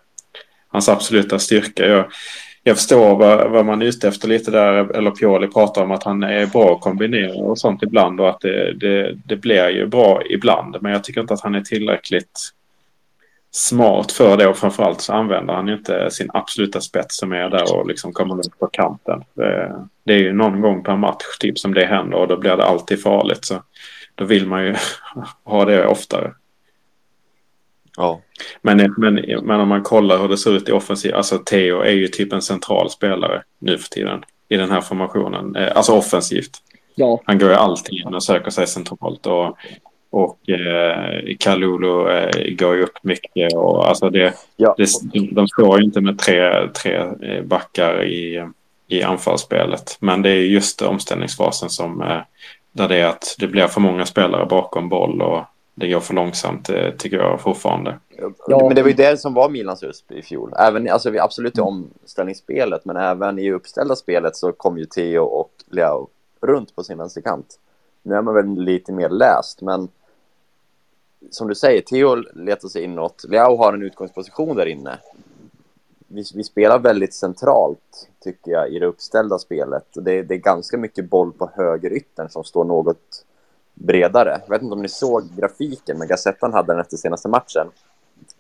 [0.69, 1.87] hans absoluta styrka.
[1.87, 2.05] Jag,
[2.63, 4.97] jag förstår vad, vad man är ute efter lite där.
[4.97, 8.21] Eller Pioli pratar om att han är bra att kombinera och sånt ibland.
[8.21, 10.77] Och att det, det, det blir ju bra ibland.
[10.81, 12.51] Men jag tycker inte att han är tillräckligt
[13.51, 14.47] smart för det.
[14.47, 18.13] Och framförallt så använder han ju inte sin absoluta spets som är där och liksom
[18.13, 19.25] kommer upp på kanten.
[19.35, 22.57] Det, det är ju någon gång per match typ som det händer och då blir
[22.57, 23.45] det alltid farligt.
[23.45, 23.63] Så
[24.15, 24.75] då vill man ju
[25.45, 26.33] ha det oftare.
[27.97, 28.21] Ja.
[28.63, 31.93] Men, men, men om man kollar hur det ser ut i offensiv, alltså Theo är
[31.93, 35.57] ju typ en central spelare nu för tiden i den här formationen.
[35.57, 36.51] Eh, Alltså offensivt.
[36.95, 39.27] Ja, Han går ju alltid in och söker sig centralt.
[39.27, 39.57] Och
[40.11, 43.55] Och eh, Kalulu eh, går ju upp mycket.
[43.55, 44.75] Och, alltså det, Ja.
[44.79, 44.87] det,
[45.33, 48.47] de står ju inte med tre, tre eh, backar i,
[48.89, 49.97] i anfallsspelet.
[50.01, 52.21] Men det är just omställningsfasen som eh,
[52.73, 55.45] där det är att det blir för många spelare bakom boll och
[55.75, 57.99] det går för långsamt eh, tycker jag fortfarande.
[58.49, 58.59] Ja.
[58.67, 60.53] Men det var ju det som var Milans USP i fjol.
[60.59, 65.23] Även, alltså, vi absolut i omställningsspelet, men även i uppställda spelet så kom ju Theo
[65.23, 66.09] och Leao
[66.43, 67.47] runt på sin vänsterkant.
[68.03, 69.89] Nu är man väl lite mer läst, men
[71.31, 73.25] som du säger, Theo letar sig inåt.
[73.29, 74.99] Leao har en utgångsposition där inne.
[76.09, 79.87] Vi, vi spelar väldigt centralt, tycker jag, i det uppställda spelet.
[79.95, 83.25] Det, det är ganska mycket boll på högeryttern som står något
[83.75, 84.41] bredare.
[84.47, 87.67] Jag vet inte om ni såg grafiken, men Gazettan hade den efter senaste matchen.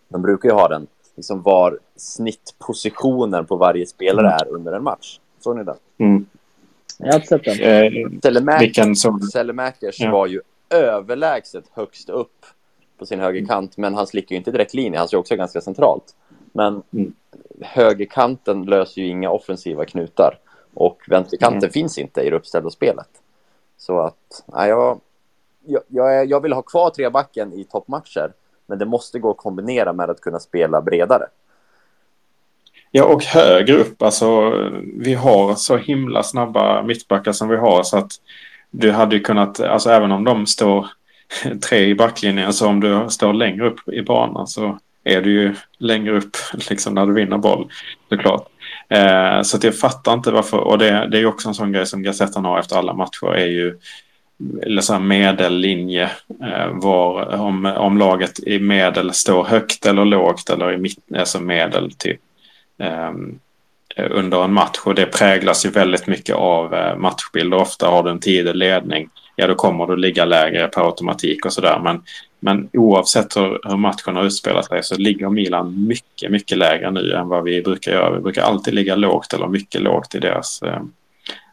[0.08, 5.20] De brukar ju ha den, liksom var snittpositionen på varje spelare är under en match.
[5.40, 5.76] Såg ni den?
[5.98, 6.26] Mm.
[6.98, 7.60] Jag har sett den.
[7.60, 9.20] Eh, Telemäkers, vilken som...
[9.98, 10.10] Ja.
[10.10, 10.40] var ju
[10.70, 12.46] överlägset högst upp
[13.00, 16.14] på sin högerkant, men han slickar ju inte direkt linje, han står också ganska centralt.
[16.52, 17.12] Men Mm.
[17.60, 20.38] högerkanten löser ju inga offensiva knutar
[20.74, 21.70] och vänsterkanten Mm.
[21.70, 23.08] finns inte i det uppställda spelet.
[23.78, 25.00] Så att, ja, jag,
[25.88, 28.32] jag, jag, vill ha kvar trebacken i toppmatcher,
[28.66, 31.26] men det måste gå att kombinera med att kunna spela bredare.
[32.90, 34.02] Ja, och högre upp.
[34.02, 34.50] Alltså,
[34.96, 38.12] vi har så himla snabba mittbackar som vi har så att
[38.70, 40.86] du hade ju kunnat, alltså även om de står
[41.68, 45.54] tre i backlinjen, så om du står längre upp i banan så är du ju
[45.78, 46.36] längre upp
[46.70, 47.70] liksom när du vinner boll
[48.08, 48.46] såklart.
[48.88, 51.72] Eh, så att jag fattar inte varför, och det, det är ju också en sån
[51.72, 53.78] grej som Gazettan har efter alla matcher är ju
[54.62, 56.10] eller så här medellinje
[56.42, 61.40] eh, var om, om laget i medel står högt eller lågt eller i mitten, alltså
[61.40, 62.20] medel typ
[62.78, 63.10] eh,
[63.96, 67.56] under en match och det präglas ju väldigt mycket av eh, matchbilder.
[67.56, 69.08] Ofta har du en tidig ledning,
[69.40, 71.80] ja då kommer du ligga lägre per automatik och sådär.
[71.84, 72.02] Men,
[72.40, 77.12] men oavsett hur, hur matchen har utspelat sig så ligger Milan mycket, mycket lägre nu
[77.12, 78.10] än vad vi brukar göra.
[78.10, 80.80] Vi brukar alltid ligga lågt eller mycket lågt i deras eh,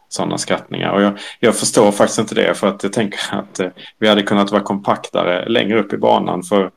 [0.09, 0.91] sådana skattningar.
[0.91, 3.69] Och jag, jag förstår faktiskt inte det för att jag tänker att eh,
[3.99, 6.43] vi hade kunnat vara kompaktare längre upp i banan.
[6.43, 6.71] För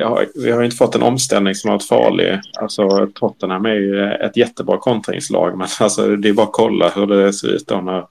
[0.00, 2.40] har, vi har inte fått en omställning som har varit farlig.
[2.60, 5.58] Alltså Tottenham är ju eh, ett jättebra kontringslag.
[5.58, 8.04] Men alltså, det är bara att kolla hur det ser ut då när,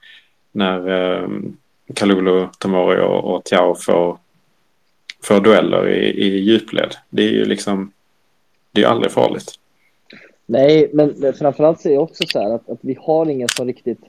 [0.52, 1.28] när eh,
[1.96, 4.18] Kalulu, Tomori och, och Tiao får,
[5.24, 6.96] får dueller i, i djupled.
[7.10, 7.92] Det är ju liksom,
[8.72, 9.60] det är ju aldrig farligt.
[10.46, 13.68] Nej, men framförallt så är det också så här att, att vi har ingen som
[13.68, 14.00] riktigt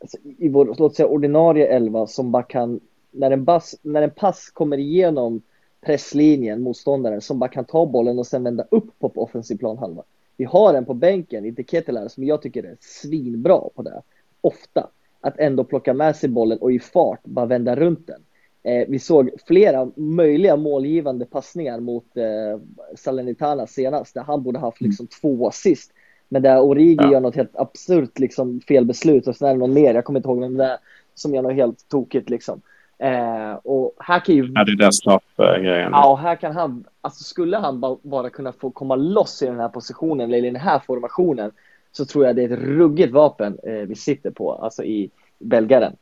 [0.00, 4.10] alltså, i vår, låt säga ordinarie elva som bara kan, när en, bas, när en
[4.10, 5.42] pass kommer igenom
[5.80, 10.02] presslinjen, motståndaren, som bara kan ta bollen och sen vända upp på, på offensiv planhalva.
[10.36, 14.02] Vi har en på bänken, inte Ketelar, som jag tycker är svinbra på det.
[14.40, 14.88] Ofta.
[15.26, 18.22] Att ändå plocka med sig bollen och i fart bara vända runt den.
[18.62, 22.60] Eh, vi såg flera möjliga målgivande passningar mot eh,
[22.96, 25.92] Salernitana senast, där han borde haft liksom två assist.
[26.28, 27.12] Men där Origi Ja.
[27.12, 30.28] gör något helt absurt liksom, felbeslut och sen är det någon mer, jag kommer inte
[30.28, 30.78] ihåg vem det är,
[31.14, 32.60] som gör något helt tokigt liksom.
[32.98, 35.90] Eh, och här kan ju Ja, det är den straffgrejen.
[35.92, 39.46] Ja, och här kan han, alltså skulle han ba- bara kunna få komma loss i
[39.46, 41.50] den här positionen eller i den här formationen
[41.96, 45.96] så tror jag det är ett ruggigt vapen eh, vi sitter på, alltså i belgaren.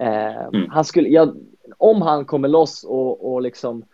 [0.00, 0.70] Eh, Mm.
[0.70, 1.34] Han skulle, ja,
[1.78, 3.84] om han kommer loss och, och liksom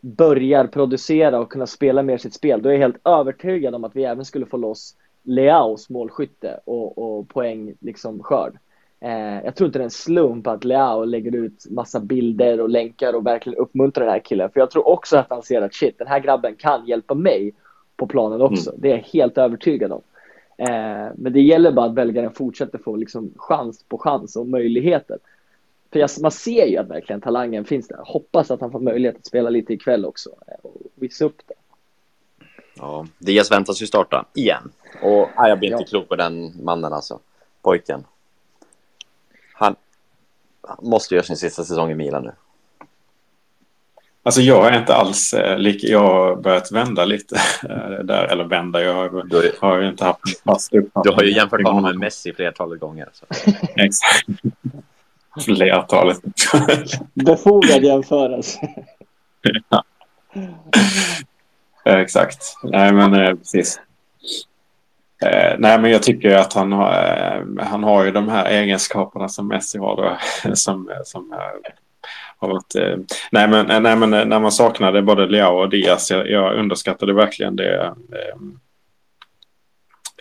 [0.00, 3.96] börjar producera och kunna spela mer sitt spel, då är jag helt övertygad om att
[3.96, 8.58] vi även skulle få loss Leaos målskytte och, och poäng liksom skörd.
[9.00, 12.68] Eh, jag tror inte det är en slump att Leao lägger ut massa bilder och
[12.68, 14.50] länkar och verkligen uppmuntrar den här killen.
[14.50, 17.52] För jag tror också att han ser att shit, den här grabben kan hjälpa mig
[17.96, 18.74] på planen också.
[18.76, 20.02] Det är jag helt övertygad om.
[20.60, 25.18] Eh, men det gäller bara att belgaren fortsätter få liksom chans på chans och möjligheter.
[25.92, 28.00] För jag, man ser ju att verkligen talangen finns där.
[28.04, 31.54] Hoppas att han får möjlighet att spela lite ikväll också eh, och visa upp det.
[32.76, 34.72] Ja, Diaz väntas ju starta igen.
[35.02, 35.86] Och ja, jag blir inte Ja.
[35.88, 37.20] klok på den mannen alltså.
[37.62, 38.04] Pojken.
[39.54, 39.76] Han
[40.62, 42.32] han måste göra sin sista säsong i Milan nu.
[44.22, 47.36] Alltså jag är inte alls eh, lik, jag har börjat vända lite
[47.68, 51.02] eh, där, eller vända, jag har, Du har inte haft fast uppfattning.
[51.04, 53.08] du har ju jämfört honom med Messi flertalet gånger.
[53.12, 53.26] Så.
[53.76, 54.26] Exakt.
[55.44, 56.18] Flertalet.
[57.14, 58.58] Befogad jämförelse.
[61.84, 62.42] Exakt.
[62.62, 63.80] Nej men eh, precis.
[65.24, 69.28] Eh, nej men jag tycker att han har, eh, han har ju de här egenskaperna
[69.28, 70.18] som Messi har då.
[70.54, 71.38] som, som eh,
[72.42, 72.96] av att, eh,
[73.30, 76.10] nej, men, eh, nej men eh, när man saknade både Leao och Diaz.
[76.10, 77.94] Jag, jag underskattade verkligen det.
[78.12, 78.34] Eh,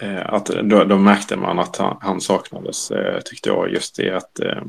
[0.02, 4.10] eh, att då, då, märkte man att han, han saknades, eh, tyckte jag, just i
[4.10, 4.62] att eh,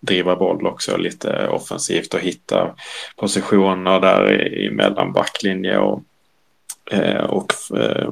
[0.00, 2.74] driva boll också lite offensivt och hitta
[3.16, 6.02] positioner där emellan backlinje och,
[6.90, 8.10] eh, och eh,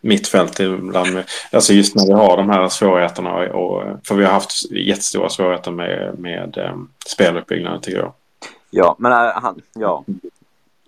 [0.00, 1.24] mittfält ibland.
[1.52, 5.70] Alltså just när vi har de här svårigheterna, och, för vi har haft jättestora svårigheter
[5.70, 8.12] med, med eh, speluppbyggnaden tycker jag.
[8.70, 10.04] Ja, men han, ja.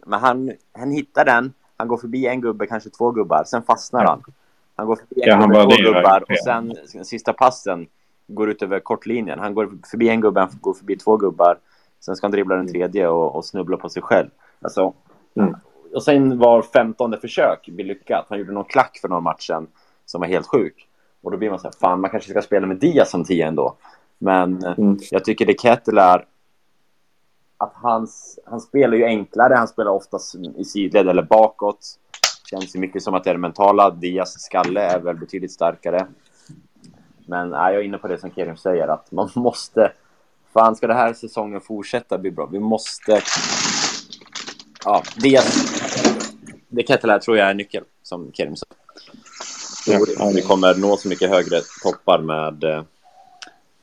[0.06, 4.04] men han, han hittar den, han går förbi en gubbe, kanske två gubbar, sen fastnar
[4.04, 4.22] han.
[4.76, 7.86] Han går förbi en ja, gubbe, två gubbar och sen sista passen
[8.26, 9.38] går ut över kortlinjen.
[9.38, 11.58] Han går förbi en gubbe, han går förbi två gubbar.
[12.00, 14.28] Sen ska han dribbla den tredje och, och snubbla på sig själv.
[14.60, 14.92] Alltså,
[15.34, 15.56] mm.
[15.94, 18.26] Och sen var femtonde försök blir lyckat.
[18.28, 19.66] Han gjorde någon klack för några matchen
[20.04, 20.88] som var helt sjuk.
[21.22, 23.46] Och då blir man så här, fan man kanske ska spela med Diaz som tio
[23.46, 23.74] ändå.
[24.18, 24.98] Men mm.
[25.10, 25.98] jag tycker det Kettel
[27.60, 31.98] att hans, han spelar ju enklare, han spelar oftast i sidled eller bakåt.
[32.50, 33.90] Känns ju mycket som att det är det mentala.
[33.90, 36.06] Dias skalle är väl betydligt starkare.
[37.26, 39.92] Men nej, jag är inne på det som Kerim säger, att man måste...
[40.52, 42.46] Fan, ska det här säsongen fortsätta bli bra?
[42.46, 43.22] Vi måste...
[44.84, 45.46] Ja, Dias...
[46.68, 48.66] Det Kettel här tror jag är nyckeln, som Kerim sa.
[49.86, 52.84] Ja, vi kommer nå så mycket högre toppar med,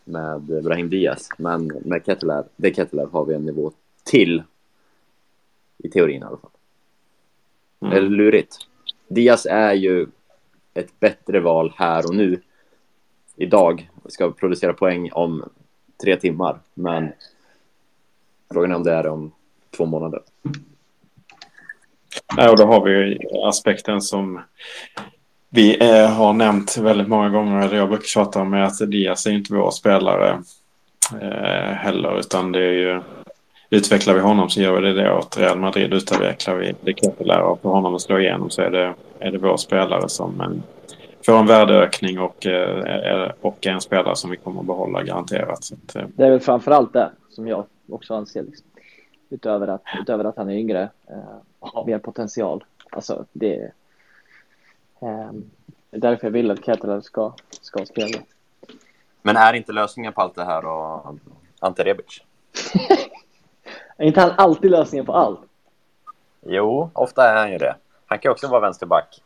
[0.08, 1.30] med Brahim Diaz.
[1.38, 3.72] Men med Kettler, det Kettler har vi en nivå
[4.04, 4.44] till.
[5.78, 6.52] I teorin i alla fall.
[7.80, 7.98] Mm.
[7.98, 8.58] Eller lurigt.
[9.08, 10.08] Diaz är ju
[10.74, 12.42] ett bättre val här och nu.
[13.36, 13.90] Idag.
[14.04, 15.50] Vi ska producera poäng om
[16.02, 16.60] tre timmar.
[16.74, 17.14] Men
[18.52, 19.32] frågan är om det är om
[19.78, 20.22] två månader.
[22.38, 24.42] Ja, och då har vi aspekten som
[25.50, 27.76] vi är, har nämnt väldigt många gånger.
[27.76, 30.42] Jag brukar tjata om att Diaz är inte vår spelare
[31.22, 32.20] eh, heller.
[32.20, 33.02] Utan det är ju
[33.70, 35.94] utvecklar vi honom så gör vi det åt Real Madrid.
[35.94, 39.38] Utvecklar vi det Keteler och får honom att slå igenom så är det, är det
[39.38, 40.64] vår spelare som en,
[41.26, 45.64] får en värdeökning och, eh, och är en spelare som vi kommer att behålla garanterat.
[45.64, 46.04] Så att, eh.
[46.16, 48.44] det är väl framförallt det som jag också anser.
[48.44, 48.68] Liksom.
[49.30, 51.18] Utöver, att, utöver att han är yngre eh,
[51.60, 52.64] har mer potential.
[52.90, 53.72] Alltså det
[55.00, 55.32] är eh,
[55.90, 58.20] därför jag vill att Keteler ska, ska spela.
[59.22, 61.16] Men är inte lösningen på allt det här och
[61.60, 62.22] Ante Rebic?
[63.98, 65.40] Är inte han alltid lösningen på allt?
[66.42, 67.76] Jo, ofta är han ju det.
[68.06, 69.24] Han kan också vara vänsterback.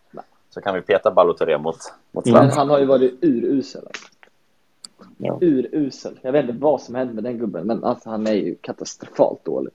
[0.49, 1.75] Så kan vi peta Balotelli mot,
[2.11, 2.47] mot Zlatan.
[2.47, 3.87] Men han har ju varit urusel.
[5.17, 5.37] Ja.
[5.41, 6.19] Urusel.
[6.21, 9.45] Jag vet inte vad som hände med den gubben, men alltså, han är ju katastrofalt
[9.45, 9.73] dålig.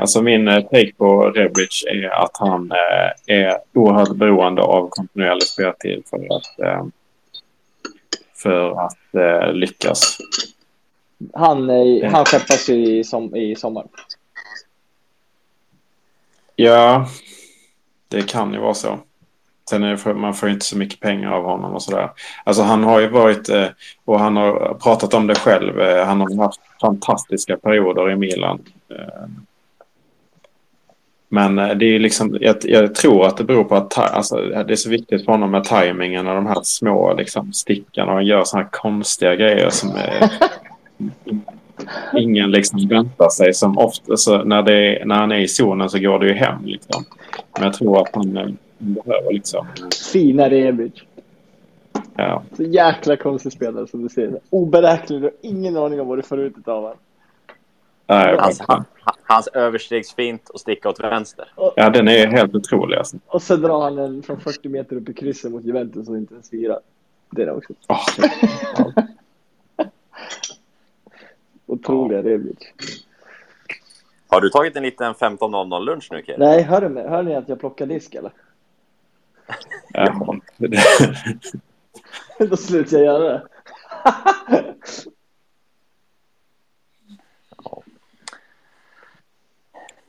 [0.00, 5.42] Alltså min eh, take på Rebic är att han eh, är oerhört beroende av kontinuerlig
[5.42, 6.84] speltid för att, eh,
[8.34, 10.18] för att lyckas.
[11.34, 11.70] Han,
[12.12, 13.84] han skeppas ju i, som, i sommar.
[16.56, 17.08] Ja,
[18.08, 18.98] det kan ju vara så.
[19.70, 22.10] Sen är man får inte så mycket pengar av honom och sådär.
[22.44, 23.48] Alltså han har ju varit,
[24.04, 28.60] och han har pratat om det själv, han har haft fantastiska perioder i Milan.
[31.32, 34.76] Men det är liksom, jag, jag, tror att det beror på att alltså, det är
[34.76, 38.10] så viktigt för honom med tajmingen och de här små liksom, stickarna.
[38.10, 40.30] Och han gör sådana här konstiga grejer som är
[42.20, 44.16] ingen liksom väntar sig som ofta.
[44.16, 46.64] Så när, det, när han är i zonen så går det ju hem.
[46.64, 47.04] Liksom.
[47.54, 49.66] Men jag tror att han, han behöver liksom...
[50.12, 50.92] Fina Rebic.
[52.16, 52.42] Ja.
[52.56, 54.40] Så jäkla konstig spelare som du ser.
[54.50, 56.96] Oberäknelig och ingen aning om vad du får ut av honom.
[58.10, 58.84] Nej, alltså, han,
[59.22, 61.52] hans överstegsfint och sticka åt vänster.
[61.76, 62.96] Ja, den är helt otrolig.
[62.96, 63.16] Alltså.
[63.26, 66.34] Och så drar han den från 40 meter upp i krysset mot Juventus och inte
[66.34, 66.80] ens firar.
[67.30, 67.72] Det är också.
[67.88, 68.06] Oh,
[71.66, 72.24] Otroliga ja.
[72.24, 72.58] Rebic.
[74.28, 76.40] Har du tagit en liten 15.00 lunch nu Kjell?
[76.40, 78.32] Nej, hör, du, hör ni att jag plockar disk eller?
[79.92, 80.36] Ja.
[82.48, 83.42] Då slutar jag göra det.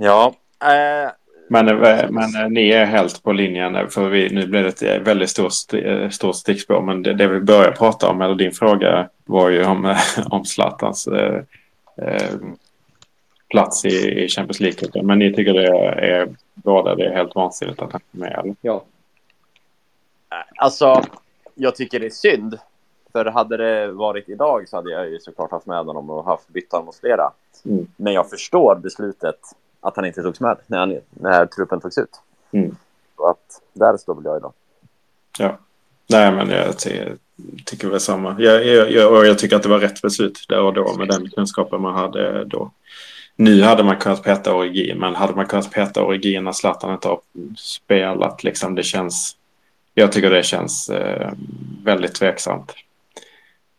[0.02, 0.34] ja.
[0.64, 1.12] Eh,
[1.52, 5.08] men, eh, men eh, ni är helt på linjen för vi, nu blev det ett
[5.08, 5.54] väldigt stort,
[6.12, 6.82] stort stickspår.
[6.82, 9.96] Men det, det vi började prata om, eller din fråga var ju om,
[10.30, 11.42] om Zlatans eh,
[11.98, 12.38] eh,
[13.50, 15.04] plats i, i Champions League.
[15.04, 15.68] Men ni tycker det
[16.08, 18.40] är båda det är helt vansinnigt att han är med?
[18.40, 18.56] Eller?
[18.62, 18.84] Ja.
[20.56, 21.04] Alltså,
[21.56, 22.60] jag tycker det är synd.
[23.12, 26.48] För hade det varit idag så hade jag ju såklart haft med honom och haft
[26.48, 27.32] bytt honom hos flera.
[27.66, 27.88] Mm.
[27.96, 29.40] Men jag förstår beslutet
[29.82, 32.22] att han inte togs med när, han, när truppen togs ut.
[32.52, 32.76] Mm.
[33.16, 34.54] Så att där står väl jag idag.
[35.40, 35.58] Ja.
[36.10, 36.78] Nej, men jag
[37.66, 38.36] tycker väl samma.
[38.40, 41.08] Jag, jag, jag, och jag tycker att det var rätt beslut där och då med
[41.08, 42.72] den kunskapen man hade då.
[43.36, 47.08] Nu hade man kunnat peta Origi, men hade man kunnat peta Origi när Zlatan inte
[47.08, 47.20] har
[47.58, 49.36] spelat, liksom, det känns...
[49.94, 51.32] jag tycker det känns eh,
[51.84, 52.74] väldigt tveksamt.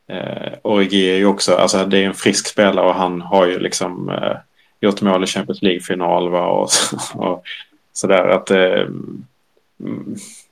[0.06, 3.58] Eh, Origi är ju också, alltså det är en frisk spelare och han har ju
[3.58, 4.36] liksom eh,
[4.82, 6.68] gjort mål i Champions League-final och,
[7.14, 7.44] och
[7.92, 8.28] sådär.
[8.28, 8.86] Att, eh,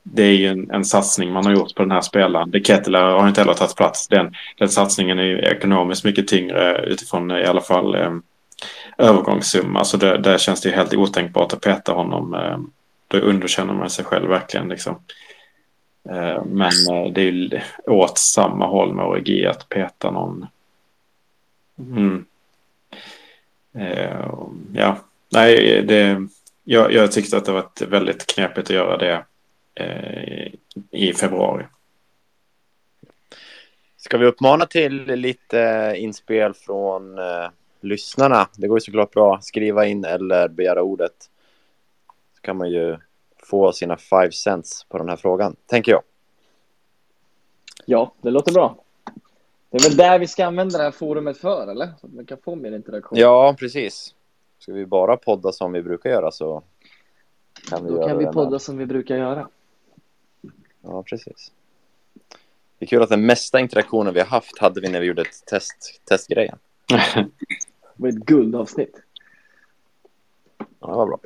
[0.03, 2.51] det är ju en, en, satsning man har gjort på den här spelaren.
[2.51, 4.07] De Kettler har inte heller tagit plats.
[4.07, 8.11] Den, den satsningen är ju ekonomiskt mycket tyngre utifrån eh, i alla fall eh,
[8.97, 9.83] övergångssumma.
[9.83, 12.33] Så det, där känns det ju helt otänkbart att peta honom.
[12.33, 12.57] Eh,
[13.07, 14.69] då underkänner man sig själv verkligen.
[14.69, 14.95] Liksom.
[16.09, 20.47] Eh, men eh, det är ju åt samma håll med Origi att peta någon.
[21.79, 22.25] Mm.
[23.73, 24.31] Eh,
[24.73, 24.97] ja,
[25.29, 26.27] nej, det,
[26.63, 29.25] jag, jag tyckte att det var väldigt knepigt att göra det
[30.91, 31.65] i februari.
[33.97, 37.49] Ska vi uppmana till lite inspel från eh,
[37.81, 38.47] lyssnarna?
[38.57, 41.29] Det går ju såklart bra att skriva in eller begära ordet.
[42.35, 42.97] Så kan man ju
[43.43, 46.01] få sina five cents på den här frågan, tänker jag.
[47.85, 48.83] Ja, det låter bra.
[49.71, 51.89] Det är väl där vi ska använda det här forumet för, eller?
[52.01, 53.19] Så att man kan få mer interaktion.
[53.19, 54.15] Ja, precis.
[54.59, 56.63] Ska vi bara podda som vi brukar göra så
[57.69, 58.57] kan vi Då göra kan vi podda här.
[58.57, 59.47] som vi brukar göra.
[60.81, 61.51] Ja, precis.
[62.77, 65.21] Det är kul att den mesta interaktionen vi har haft hade vi när vi gjorde
[65.21, 66.57] ett test, testgrejen.
[66.87, 67.29] det
[67.95, 68.95] var ett guldavsnitt.
[70.57, 71.19] Ja, det var bra.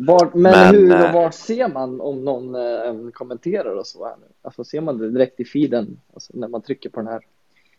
[0.00, 4.06] Var, men, men, hur och eh, var ser man om någon äh, kommenterar och så
[4.06, 4.26] här nu?
[4.42, 7.20] Alltså ser man det direkt i feeden alltså, när man trycker på den här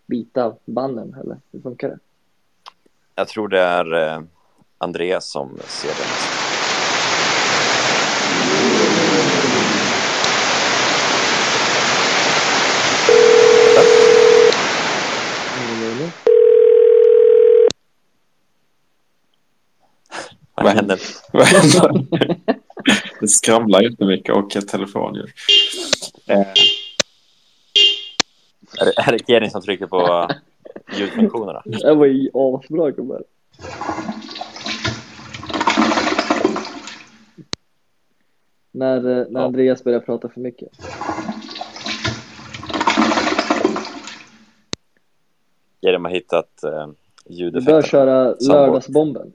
[0.05, 1.99] vita banden eller hur funkar det?
[3.15, 4.21] Jag tror det är äh,
[4.77, 6.38] Andreas som ser det mest.
[20.69, 20.99] Vad händer?
[23.21, 25.29] det skramlar jättemycket och ett telefonljud.
[26.27, 26.47] Eh.
[28.79, 30.29] Är, det, är det som trycker på
[30.97, 31.61] ljudfunktionerna?
[31.65, 33.23] Det var ju asbra gubbar.
[38.71, 39.45] När, eh, när ja.
[39.45, 40.69] Andreas börjar prata för mycket.
[45.81, 46.87] Genom har hittat eh,
[47.29, 47.73] ljudeffekter.
[47.73, 49.33] Du bör köra lördagsbomben.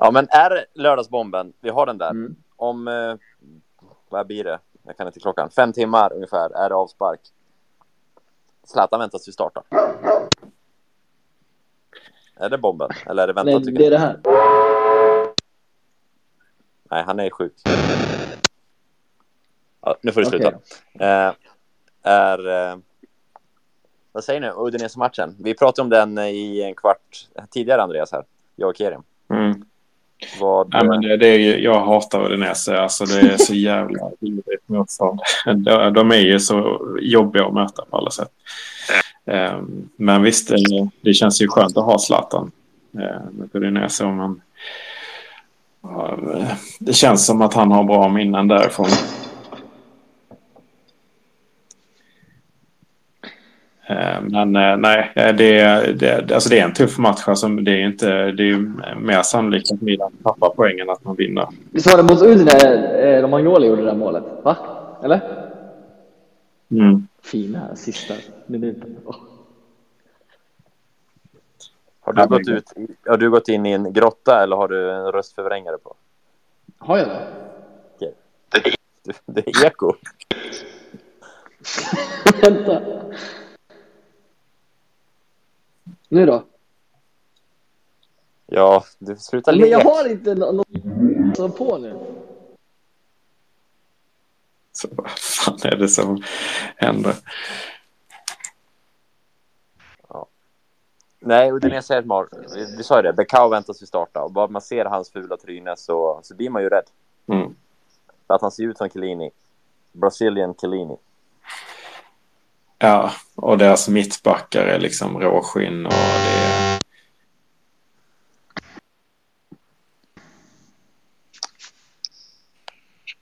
[0.00, 2.10] Ja, men är lördagsbomben, vi har den där.
[2.10, 2.36] Mm.
[2.56, 3.14] Om, eh,
[4.08, 4.58] vad blir det?
[4.82, 5.50] Jag kan inte klockan.
[5.50, 7.20] Fem timmar ungefär är det avspark.
[8.64, 9.62] Zlatan väntas till starta.
[12.36, 12.90] Är det bomben?
[13.06, 13.64] Eller är det väntat?
[13.64, 14.20] Nej, det är det här.
[16.90, 17.54] Nej, han är sjuk.
[19.80, 20.48] Ja, nu får du sluta.
[20.48, 21.08] Okay.
[21.08, 21.32] Eh,
[22.02, 22.70] är...
[22.70, 22.78] Eh,
[24.12, 24.50] vad säger ni?
[24.56, 25.36] Udinese-matchen.
[25.38, 28.24] Vi pratade om den i en kvart tidigare, Andreas, här.
[28.56, 29.02] Jag och Kerim.
[29.28, 29.64] Mm.
[30.40, 30.68] Vad...
[30.70, 32.78] Ja, men det, det är ju, jag hatar Udinese.
[32.78, 35.20] Alltså, det är så jävla vidrigt motstånd.
[35.44, 38.30] De, de är ju så jobbiga att möta på alla sätt.
[39.24, 42.50] Um, men visst, det, det, känns ju skönt att ha Zlatan
[42.94, 44.04] uh, med Udinese.
[44.04, 44.40] Om man,
[45.84, 46.46] uh,
[46.78, 48.88] det känns som att han har bra minnen därifrån.
[54.22, 57.28] Men eh, nej, eh, det, det, alltså det är en tuff match.
[57.28, 61.46] Alltså det är inte, det är mer sannolikt att Milan tappar poängen att man vinner.
[61.70, 64.24] Visst var det mot Udine Romagnoli gjorde det där målet?
[64.42, 64.56] Va?
[65.04, 65.20] Eller?
[66.70, 67.06] Mm.
[67.22, 68.14] Fina sista
[68.46, 68.96] minuten.
[69.04, 69.16] Oh.
[72.00, 72.72] Har du, gått ut,
[73.06, 75.94] har du gått in i en grotta eller har du en röstförvrängare på?
[76.78, 77.26] Har jag det?
[77.96, 78.12] Okay.
[79.04, 79.92] Det, det är eko.
[82.42, 82.82] Vänta.
[86.08, 86.44] Nu då?
[88.46, 89.60] Ja, du slutar le.
[89.60, 90.68] Men jag har inte något
[91.38, 91.98] no på nu.
[94.72, 96.22] Så vad fan är det som
[96.76, 97.14] händer?
[100.08, 100.26] Ja.
[101.18, 102.28] Nej, Udinese är ett mål.
[102.76, 105.76] Vi sa ju det, Becao väntas ju starta och bara man ser hans fula tryne
[105.76, 106.86] så, så blir man ju rädd.
[107.26, 107.54] Mm.
[108.26, 109.30] För att han ser ut som Chiellini.
[109.92, 110.96] Brazilian Chiellini.
[112.78, 116.80] Ja, och deras mittbackar är liksom råskinn och det är...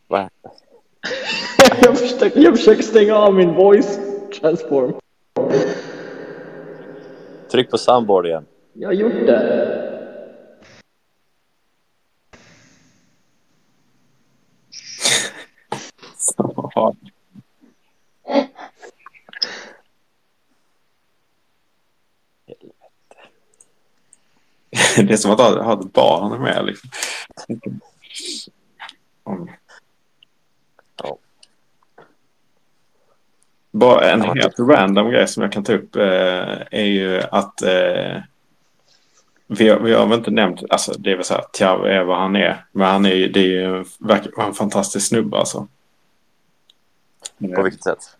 [0.08, 0.30] Va?
[1.82, 3.98] jag, försöker, jag försöker stänga av min voice
[4.40, 4.94] transform.
[7.50, 8.46] Tryck på soundboard igen.
[8.72, 9.93] Jag har gjort det.
[25.06, 26.66] det är som att ha, ha ett barn med.
[26.66, 26.90] Liksom.
[29.26, 29.48] Mm.
[31.02, 31.18] Ja.
[33.70, 38.22] Bara en helt random grej som jag kan ta upp eh, är ju att eh,
[39.46, 42.18] vi, vi har väl inte nämnt, alltså det är väl så här, Tiav är vad
[42.18, 42.64] han är.
[42.72, 45.68] Men han är ju, det är ju verkar en fantastisk snubbe alltså.
[47.54, 48.16] På vilket sätt?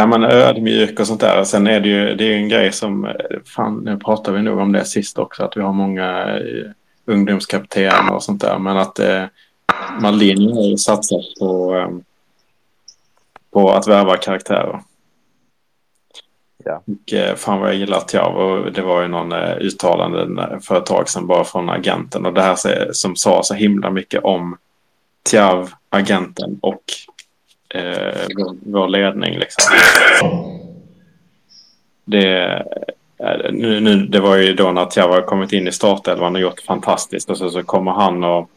[0.00, 1.44] Ja, men ödmjuk och sånt där.
[1.44, 3.12] Sen är det ju det är en grej som,
[3.44, 6.70] fan nu pratar vi nog om det sist också, att vi har många eh,
[7.04, 8.58] ungdomskaptener och sånt där.
[8.58, 9.24] Men att eh,
[10.00, 11.88] Malin har ju satsat på, eh,
[13.52, 14.80] på att värva karaktärer.
[16.64, 16.82] Ja.
[16.86, 20.78] Och, eh, fan vad jag gillar Tiav och det var ju någon eh, uttalande för
[20.78, 24.56] ett tag sedan bara från agenten och det här som sa så himla mycket om
[25.22, 26.82] Tiav, agenten och
[27.74, 28.26] eh,
[28.62, 29.38] vår, ledning.
[29.38, 29.74] Liksom.
[32.04, 32.64] Det,
[33.52, 36.60] nu, nu, det var ju då när Tiav har kommit in i startelvan och gjort
[36.60, 38.50] fantastiskt och så, så kommer han och,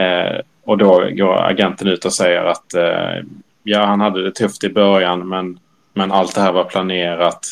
[0.00, 3.24] eh, och då går agenten ut och säger att eh,
[3.62, 5.58] ja, han hade det tufft i början men
[5.94, 7.46] men allt det här var planerat.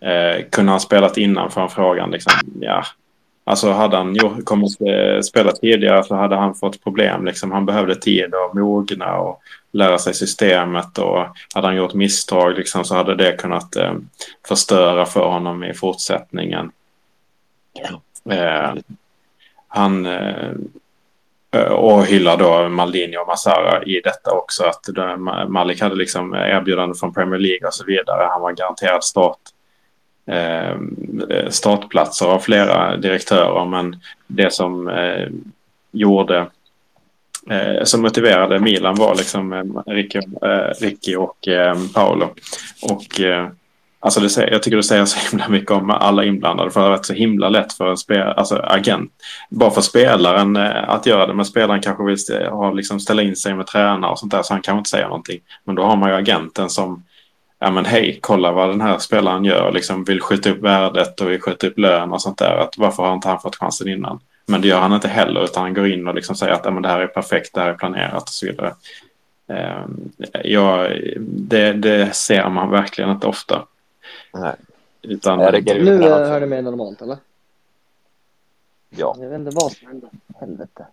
[0.00, 2.84] Eh, kunde han spelat innan för frågan liksom, ja.
[3.44, 4.72] Alltså hade han gjort, kommit
[5.24, 7.24] spela tidigare så hade han fått problem.
[7.24, 7.52] Liksom.
[7.52, 9.40] Han behövde tid att mogna och
[9.72, 10.98] lära sig systemet.
[10.98, 13.94] Och hade han gjort misstag liksom, så hade det kunnat eh,
[14.48, 16.72] förstöra för honom i fortsättningen.
[18.30, 18.74] Eh,
[19.68, 20.52] han, eh,
[21.54, 24.64] Eh, och hyllar då Maldini och Massara i detta också.
[24.64, 24.88] Att
[25.48, 28.28] Malik hade liksom erbjudande från Premier League och så vidare.
[28.30, 29.38] Han var garanterad start,
[30.26, 30.70] Eh,
[31.30, 33.64] eh, startplatser av flera direktörer.
[33.64, 33.96] Men
[34.26, 35.28] det som eh,
[35.92, 36.46] gjorde
[37.50, 42.34] eh, som motiverade Milan var liksom eh, Ricky, eh, Ricky och eh, Paolo.
[42.82, 43.48] Och eh,
[44.04, 46.90] Alltså det jag tycker det säger så himla mycket om alla inblandade för det har
[46.90, 49.10] varit så himla lätt för en spel, alltså agent,
[49.50, 51.34] bara för spelaren att göra det.
[51.34, 54.54] Men spelaren kanske vill ha, liksom ställa in sig med tränare och sånt där så
[54.54, 55.40] han kanske inte säger någonting.
[55.64, 57.04] Men då har man ju agenten som,
[57.64, 61.30] ja men hej, kolla vad den här spelaren gör, liksom vill skjuta upp värdet och
[61.30, 62.56] vill skjuta upp lön och sånt där.
[62.56, 64.20] Att varför har inte han fått chansen innan?
[64.46, 66.70] Men det gör han inte heller utan han går in och liksom säger att ja,
[66.70, 68.74] men det här är perfekt, det här är planerat och så vidare.
[69.46, 69.84] Eh,
[70.44, 70.88] ja,
[71.18, 73.66] det, det ser man verkligen inte ofta.
[74.32, 74.54] Nej.
[75.02, 77.16] Utan, nu hör det mer normalt eller?
[78.90, 79.16] Ja.
[79.20, 80.06] Jag vet inte vad som hände.
[80.40, 80.86] Helvete.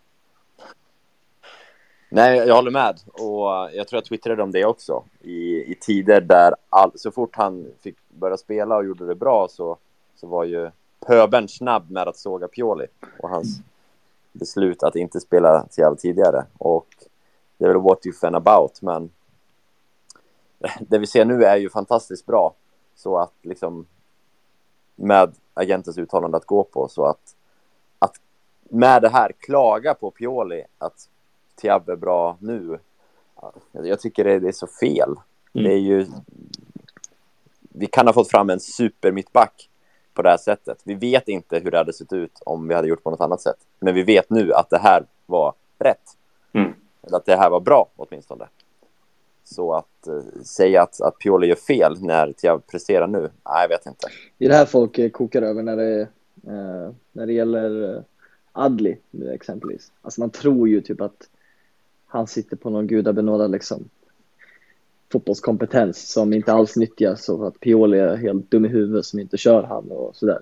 [2.14, 3.02] Nej, jag håller med.
[3.06, 5.04] Och jag tror jag twittrade om det också.
[5.22, 9.48] I, i tider där all, så fort han fick börja spela och gjorde det bra
[9.48, 9.78] så,
[10.16, 10.72] så var ju
[11.06, 12.88] pöbeln snabb med att såga Pioli
[13.20, 13.62] och hans
[14.32, 16.46] beslut att inte spela Thiago tidigare.
[16.58, 16.88] Och
[17.58, 19.10] det är väl what you fan about, men
[20.80, 22.54] det vi ser nu är ju fantastiskt bra.
[22.96, 23.86] Så att liksom
[24.96, 27.36] med agentens uttalande att gå på så att,
[28.00, 28.16] att
[28.64, 31.08] med det här klaga på Pioli att
[31.62, 32.80] Tiab är bra nu.
[33.72, 35.10] Jag tycker det, är så fel.
[35.54, 35.64] Mm.
[35.64, 36.06] Det är ju.
[37.60, 39.70] Vi kan ha fått fram en super mittback
[40.14, 40.82] på det här sättet.
[40.84, 43.42] Vi vet inte hur det hade sett ut om vi hade gjort på något annat
[43.42, 43.58] sätt.
[43.80, 46.18] Men vi vet nu att det här var rätt.
[46.54, 46.74] Mm.
[47.04, 48.48] Eller att det här var bra åtminstone.
[49.44, 53.70] Så att eh, säga att, att Pioli gör fel när Thiago presterar nu, nej, jag
[53.70, 54.08] vet inte.
[54.38, 56.02] Det är det här folk eh, kokar över när det,
[56.48, 58.02] eh, när det gäller eh,
[58.52, 58.98] Adli
[59.34, 59.92] exempelvis.
[60.02, 61.30] Alltså man tror ju typ att
[62.12, 63.90] han sitter på någon gudabenådad liksom
[65.12, 69.38] fotbollskompetens som inte alls nyttjas och att Pioli är helt dum i huvudet som inte
[69.38, 70.40] kör han och sådär.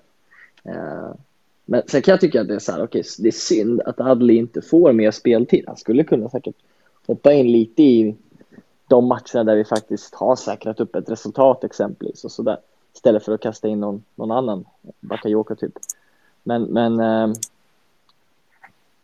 [0.64, 1.10] Eh,
[1.64, 4.00] men sen kan jag tycka att det är så här, okay, det är synd att
[4.00, 5.64] Adli inte får mer speltid.
[5.66, 6.56] Han skulle kunna säkert
[7.06, 8.14] hoppa in lite i
[8.88, 12.58] de matcherna där vi faktiskt har säkrat upp ett resultat exempelvis och sådär.
[12.94, 14.64] Istället för att kasta in någon, någon annan
[15.00, 15.72] Bakayoko typ.
[16.42, 17.34] Men, men, eh,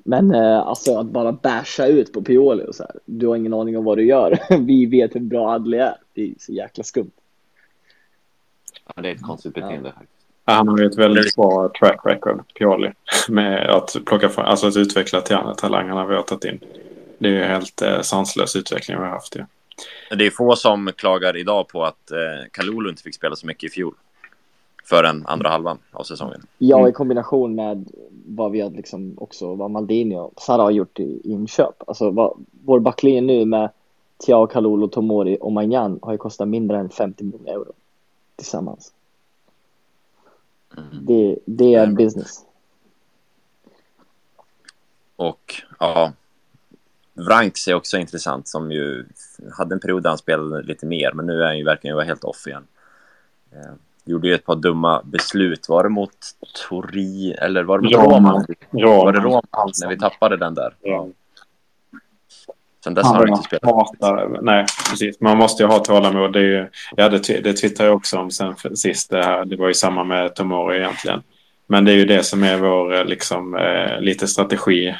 [0.06, 2.92] men eh, alltså att bara basha ut på Pioli och så här.
[3.04, 4.38] Du har ingen aning om vad du gör.
[4.58, 5.96] vi vet hur bra Adli är.
[6.14, 7.10] Det är så jäkla skumt.
[8.94, 9.92] Ja, det är ett konstigt beteende.
[9.96, 10.52] Ja.
[10.52, 12.92] Han har ju ett väldigt bra track record, Pioli,
[13.28, 15.20] med att plocka fram, alltså att utveckla
[15.56, 16.60] talangerna vi har tagit in.
[17.18, 19.44] Det är ju helt eh, sanslös utveckling vi har haft ju.
[20.10, 20.16] Ja.
[20.16, 22.16] Det är få som klagar idag på att eh,
[22.50, 23.94] Kalulu inte fick spela så mycket i fjol.
[24.88, 26.46] För den andra halvan av säsongen.
[26.58, 26.90] Ja, mm.
[26.90, 27.88] i kombination med
[28.26, 31.82] vad vi har liksom också, vad Maldini och Sara har gjort i inköp.
[31.86, 33.70] Alltså vad, vår backlinje nu med
[34.26, 37.72] Thiago Kalulu, Tomori och Magnan har ju kostat mindre än 50 miljoner euro
[38.36, 38.92] tillsammans.
[40.76, 41.06] Mm.
[41.06, 42.44] Det, det är business.
[45.16, 46.12] Och ja,
[47.14, 49.06] Vranks är också intressant som ju
[49.52, 52.24] hade en period där han spelade lite mer men nu är han ju verkligen helt
[52.24, 52.66] off igen.
[54.06, 55.68] Gjorde ju ett par dumma beslut.
[55.68, 56.10] Var det mot
[56.68, 58.44] Tori eller var det mot Roma.
[58.70, 59.42] Var det Roma
[59.82, 60.74] när vi tappade den där?
[60.82, 61.08] Ja.
[62.86, 63.74] Sen dess har han inte spelat.
[63.74, 65.20] hatar, nej, precis.
[65.20, 66.32] Man måste ju ha tålamod.
[66.32, 69.10] Det, är ju, ja, det, det twittrar jag också om sen för, sist.
[69.10, 71.22] Det, här, det var ju samma med Tomori egentligen.
[71.66, 74.94] Men det är ju det som är vår eh, liksom, eh, lite strategi.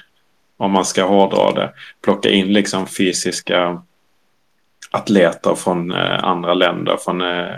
[0.56, 1.72] Om man ska hårdra det.
[2.02, 3.82] Plocka in liksom fysiska
[4.90, 6.96] atleter från eh, andra länder.
[7.04, 7.54] Från, eh,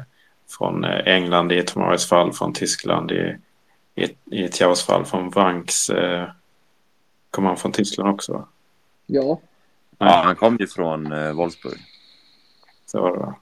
[0.59, 2.32] från eh, England i Tomoris fall.
[2.32, 3.36] Från Tyskland i,
[3.94, 4.09] i,
[4.44, 5.05] i Tiaos fall.
[5.05, 5.90] Från Vanks.
[5.90, 6.28] Eh,
[7.30, 8.46] kommer han från Tyskland också?
[9.07, 9.40] Ja,
[9.99, 11.78] Ja, han kom ju från eh, Wolfsburg.
[12.86, 13.34] Så var det va?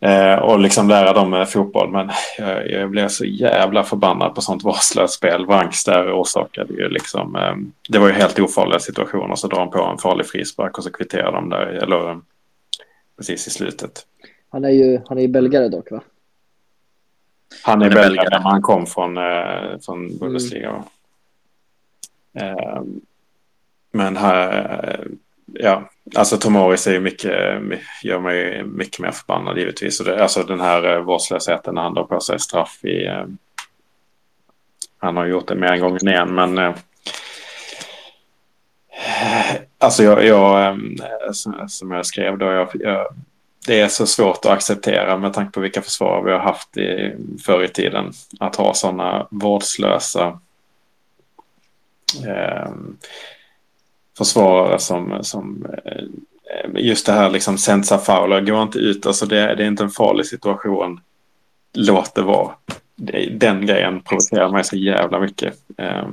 [0.00, 1.90] Eh, och liksom lära dem eh, fotboll.
[1.90, 5.46] Men jag, jag blev så jävla förbannad på sånt vårdslöst spel.
[5.46, 7.36] Vanks där orsakade ju liksom...
[7.36, 7.54] Eh,
[7.88, 9.34] det var ju helt ofarliga situationer.
[9.34, 11.66] Så drar de på en farlig frispark och så kvitterar de där.
[11.66, 12.16] Eller eh,
[13.16, 14.06] precis i slutet.
[14.56, 16.00] Han är ju, han är belgare dock va?
[17.62, 18.30] Han är Han är belgare, belgare.
[18.30, 20.72] men han kom från, eh, från Bundesliga.
[20.72, 20.84] va?
[22.40, 22.82] Eh,
[23.90, 25.06] men här, eh,
[25.52, 30.00] ja, alltså Tomoris är ju mycket, my- gör mig mycket mer förbannad givetvis.
[30.00, 33.06] Och det, alltså den här eh, vårdslösheten när han drar på sig straff i...
[33.06, 33.24] Eh,
[34.98, 36.58] han har gjort det mer än gången igen, men...
[36.58, 36.74] Eh,
[39.78, 40.76] alltså jag, jag eh,
[41.32, 43.06] som, som jag skrev då, jag, jag,
[43.66, 47.14] det är så svårt att acceptera med tanke på vilka försvar vi har haft i,
[47.44, 48.12] förr i tiden.
[48.40, 50.40] Att ha sådana vårdslösa
[52.26, 52.70] eh,
[54.18, 56.04] försvarare som, som eh,
[56.74, 59.90] just det här liksom sensa fauler, går inte ut, alltså det, det är inte en
[59.90, 61.00] farlig situation.
[61.72, 62.54] Låt det vara.
[63.30, 65.54] Den grejen provocerar mig så jävla mycket.
[65.78, 66.08] Eh,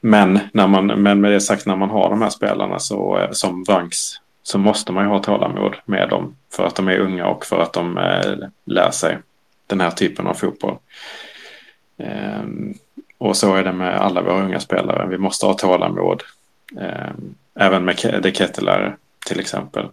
[0.00, 3.30] men, när man, men med det sagt, när man har de här spelarna så, eh,
[3.30, 7.26] som Vanks så måste man ju ha tålamod med dem för att de är unga
[7.26, 9.18] och för att de eh, lär sig
[9.66, 10.78] den här typen av fotboll.
[11.96, 12.74] Ehm,
[13.18, 15.06] och så är det med alla våra unga spelare.
[15.08, 16.22] Vi måste ha tålamod.
[16.80, 19.88] Ehm, även med De Ketteler till exempel.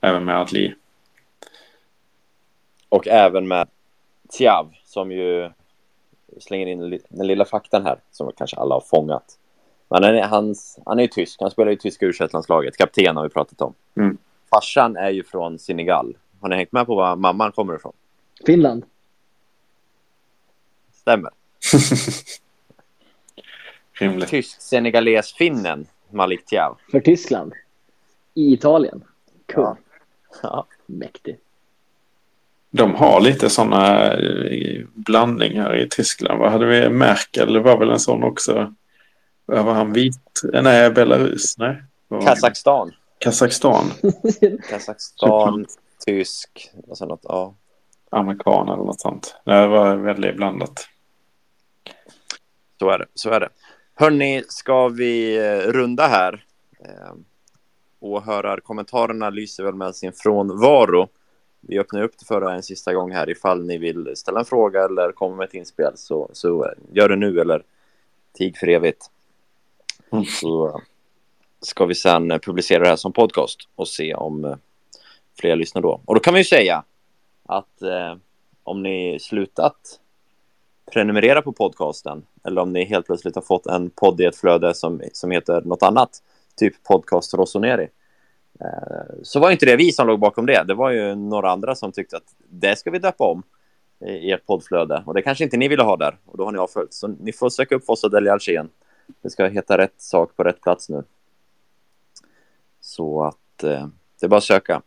[0.00, 0.74] Även med Adli.
[2.88, 3.68] Och även med
[4.28, 5.50] Tiav som ju
[6.40, 9.38] slänger in den lilla faktan här som kanske alla har fångat.
[9.88, 13.16] Men han är, hans, han är ju tysk, han spelar i tyska u landslaget kapten
[13.16, 13.74] har vi pratat om.
[13.96, 14.18] Mm.
[14.50, 16.16] Farsan är ju från Senegal.
[16.40, 17.92] Har ni hängt med på var mamman kommer ifrån?
[18.46, 18.84] Finland.
[20.92, 21.30] Stämmer.
[24.26, 26.78] Tysk-senegales-finnen Malik Tiav.
[26.90, 27.52] För Tyskland.
[28.34, 29.04] I Italien.
[29.46, 29.64] Kung.
[29.64, 29.76] Ja.
[30.42, 30.66] Ja.
[30.86, 31.38] Mäktig.
[32.70, 34.12] De har lite sådana
[34.94, 36.40] blandningar i Tyskland.
[36.40, 36.90] Vad hade vi?
[36.90, 38.74] Merkel var väl en sån också.
[39.48, 39.92] Var han?
[39.92, 40.42] Vit?
[40.52, 41.58] Nej, Belarus?
[41.58, 41.82] Nej.
[42.24, 42.92] Kazakstan.
[43.18, 43.84] Kazakstan.
[44.70, 45.66] Kazakstan,
[46.06, 47.20] tysk och något.
[47.22, 47.54] Ja.
[48.10, 49.36] Amerikan eller något sånt.
[49.44, 50.88] Det var väldigt blandat.
[52.78, 53.06] Så är det.
[53.14, 53.48] Så är det.
[53.94, 56.44] Hörni, ska vi eh, runda här?
[56.84, 57.14] Eh,
[58.00, 61.08] Åhörarkommentarerna lyser väl med sin frånvaro.
[61.60, 64.84] Vi öppnar upp det för en sista gång här ifall ni vill ställa en fråga
[64.84, 67.62] eller komma med ett inspel så, så eh, gör det nu eller
[68.32, 69.10] tig för evigt.
[70.40, 70.76] Så eh,
[71.60, 74.56] ska vi sen eh, publicera det här som podcast och se om eh,
[75.40, 76.00] fler lyssnar då.
[76.04, 76.84] Och då kan man ju säga
[77.46, 78.16] att eh,
[78.62, 80.00] om ni slutat
[80.92, 84.74] prenumerera på podcasten eller om ni helt plötsligt har fått en podd i ett flöde
[84.74, 86.10] som, som heter något annat,
[86.56, 87.88] typ podcast Rossoneri.
[88.60, 90.64] Eh, så var inte det vi som låg bakom det.
[90.68, 93.42] Det var ju några andra som tyckte att det ska vi döpa om
[94.06, 95.02] i ert poddflöde.
[95.06, 96.16] Och det kanske inte ni ville ha där.
[96.26, 96.94] Och då har ni avföljt.
[96.94, 98.68] Så ni får söka upp Fossa Deli Alcén.
[99.22, 101.04] Det ska heta rätt sak på rätt plats nu.
[102.80, 103.88] Så att eh,
[104.20, 104.82] det är bara att söka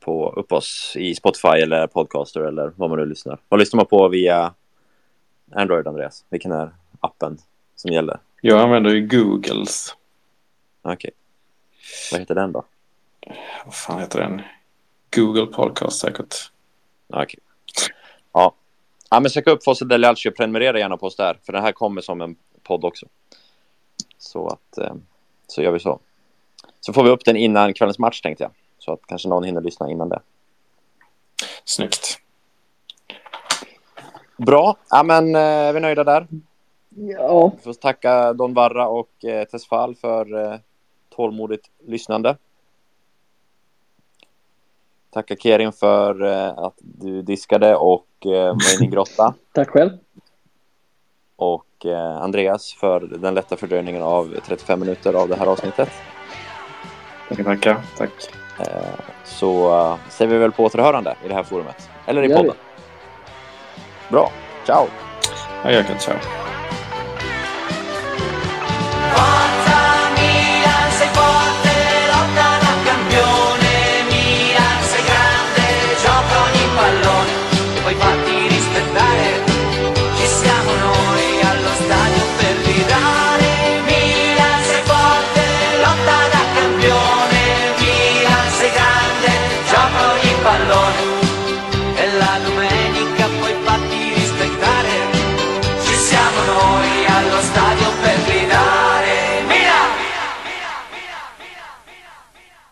[0.00, 3.38] på upp oss i Spotify eller Podcaster eller vad man nu lyssnar.
[3.48, 4.54] Vad lyssnar man på via
[5.52, 6.24] Android, Andreas?
[6.28, 6.70] Vilken är
[7.00, 7.38] appen
[7.74, 8.18] som gäller?
[8.40, 9.96] Jag använder ju Googles.
[10.82, 11.10] Okej.
[12.12, 12.64] Vad heter den då?
[13.64, 14.42] Vad fan heter den?
[15.16, 16.34] Google Podcast säkert.
[17.06, 17.40] Okej.
[18.32, 18.54] Ja.
[19.10, 21.62] ja, men sök upp Fosse Deli Alci och prenumerera gärna på oss där, för den
[21.62, 22.36] här kommer som en
[22.66, 23.06] podd också.
[24.18, 24.94] Så att, eh,
[25.46, 25.98] så gör vi så.
[26.80, 28.52] Så får vi upp den innan kvällens match tänkte jag.
[28.78, 30.20] Så att kanske någon hinner lyssna innan det.
[31.64, 32.18] Snyggt.
[34.36, 36.26] Bra, ja men eh, är vi nöjda där?
[36.98, 40.58] Ja, Vi får tacka Don Varra och eh, Tesfal för eh,
[41.08, 42.36] tålmodigt lyssnande.
[45.10, 49.34] Tacka Kerin för eh, att du diskade och eh, var inne i grotta.
[49.52, 49.90] tack själv.
[51.36, 55.90] Och eh, Andreas för den lätta fördröjningen av 35 minuter av det här avsnittet.
[57.28, 57.76] Tackar, tackar.
[57.98, 58.10] Tack.
[58.60, 58.66] Eh,
[59.24, 61.90] så eh, säger vi väl på återhörande i det här forumet.
[62.06, 62.54] Eller i podden.
[64.08, 64.30] Bra.
[64.66, 64.86] Ciao!
[65.64, 66.45] Ja, jag kan ciao.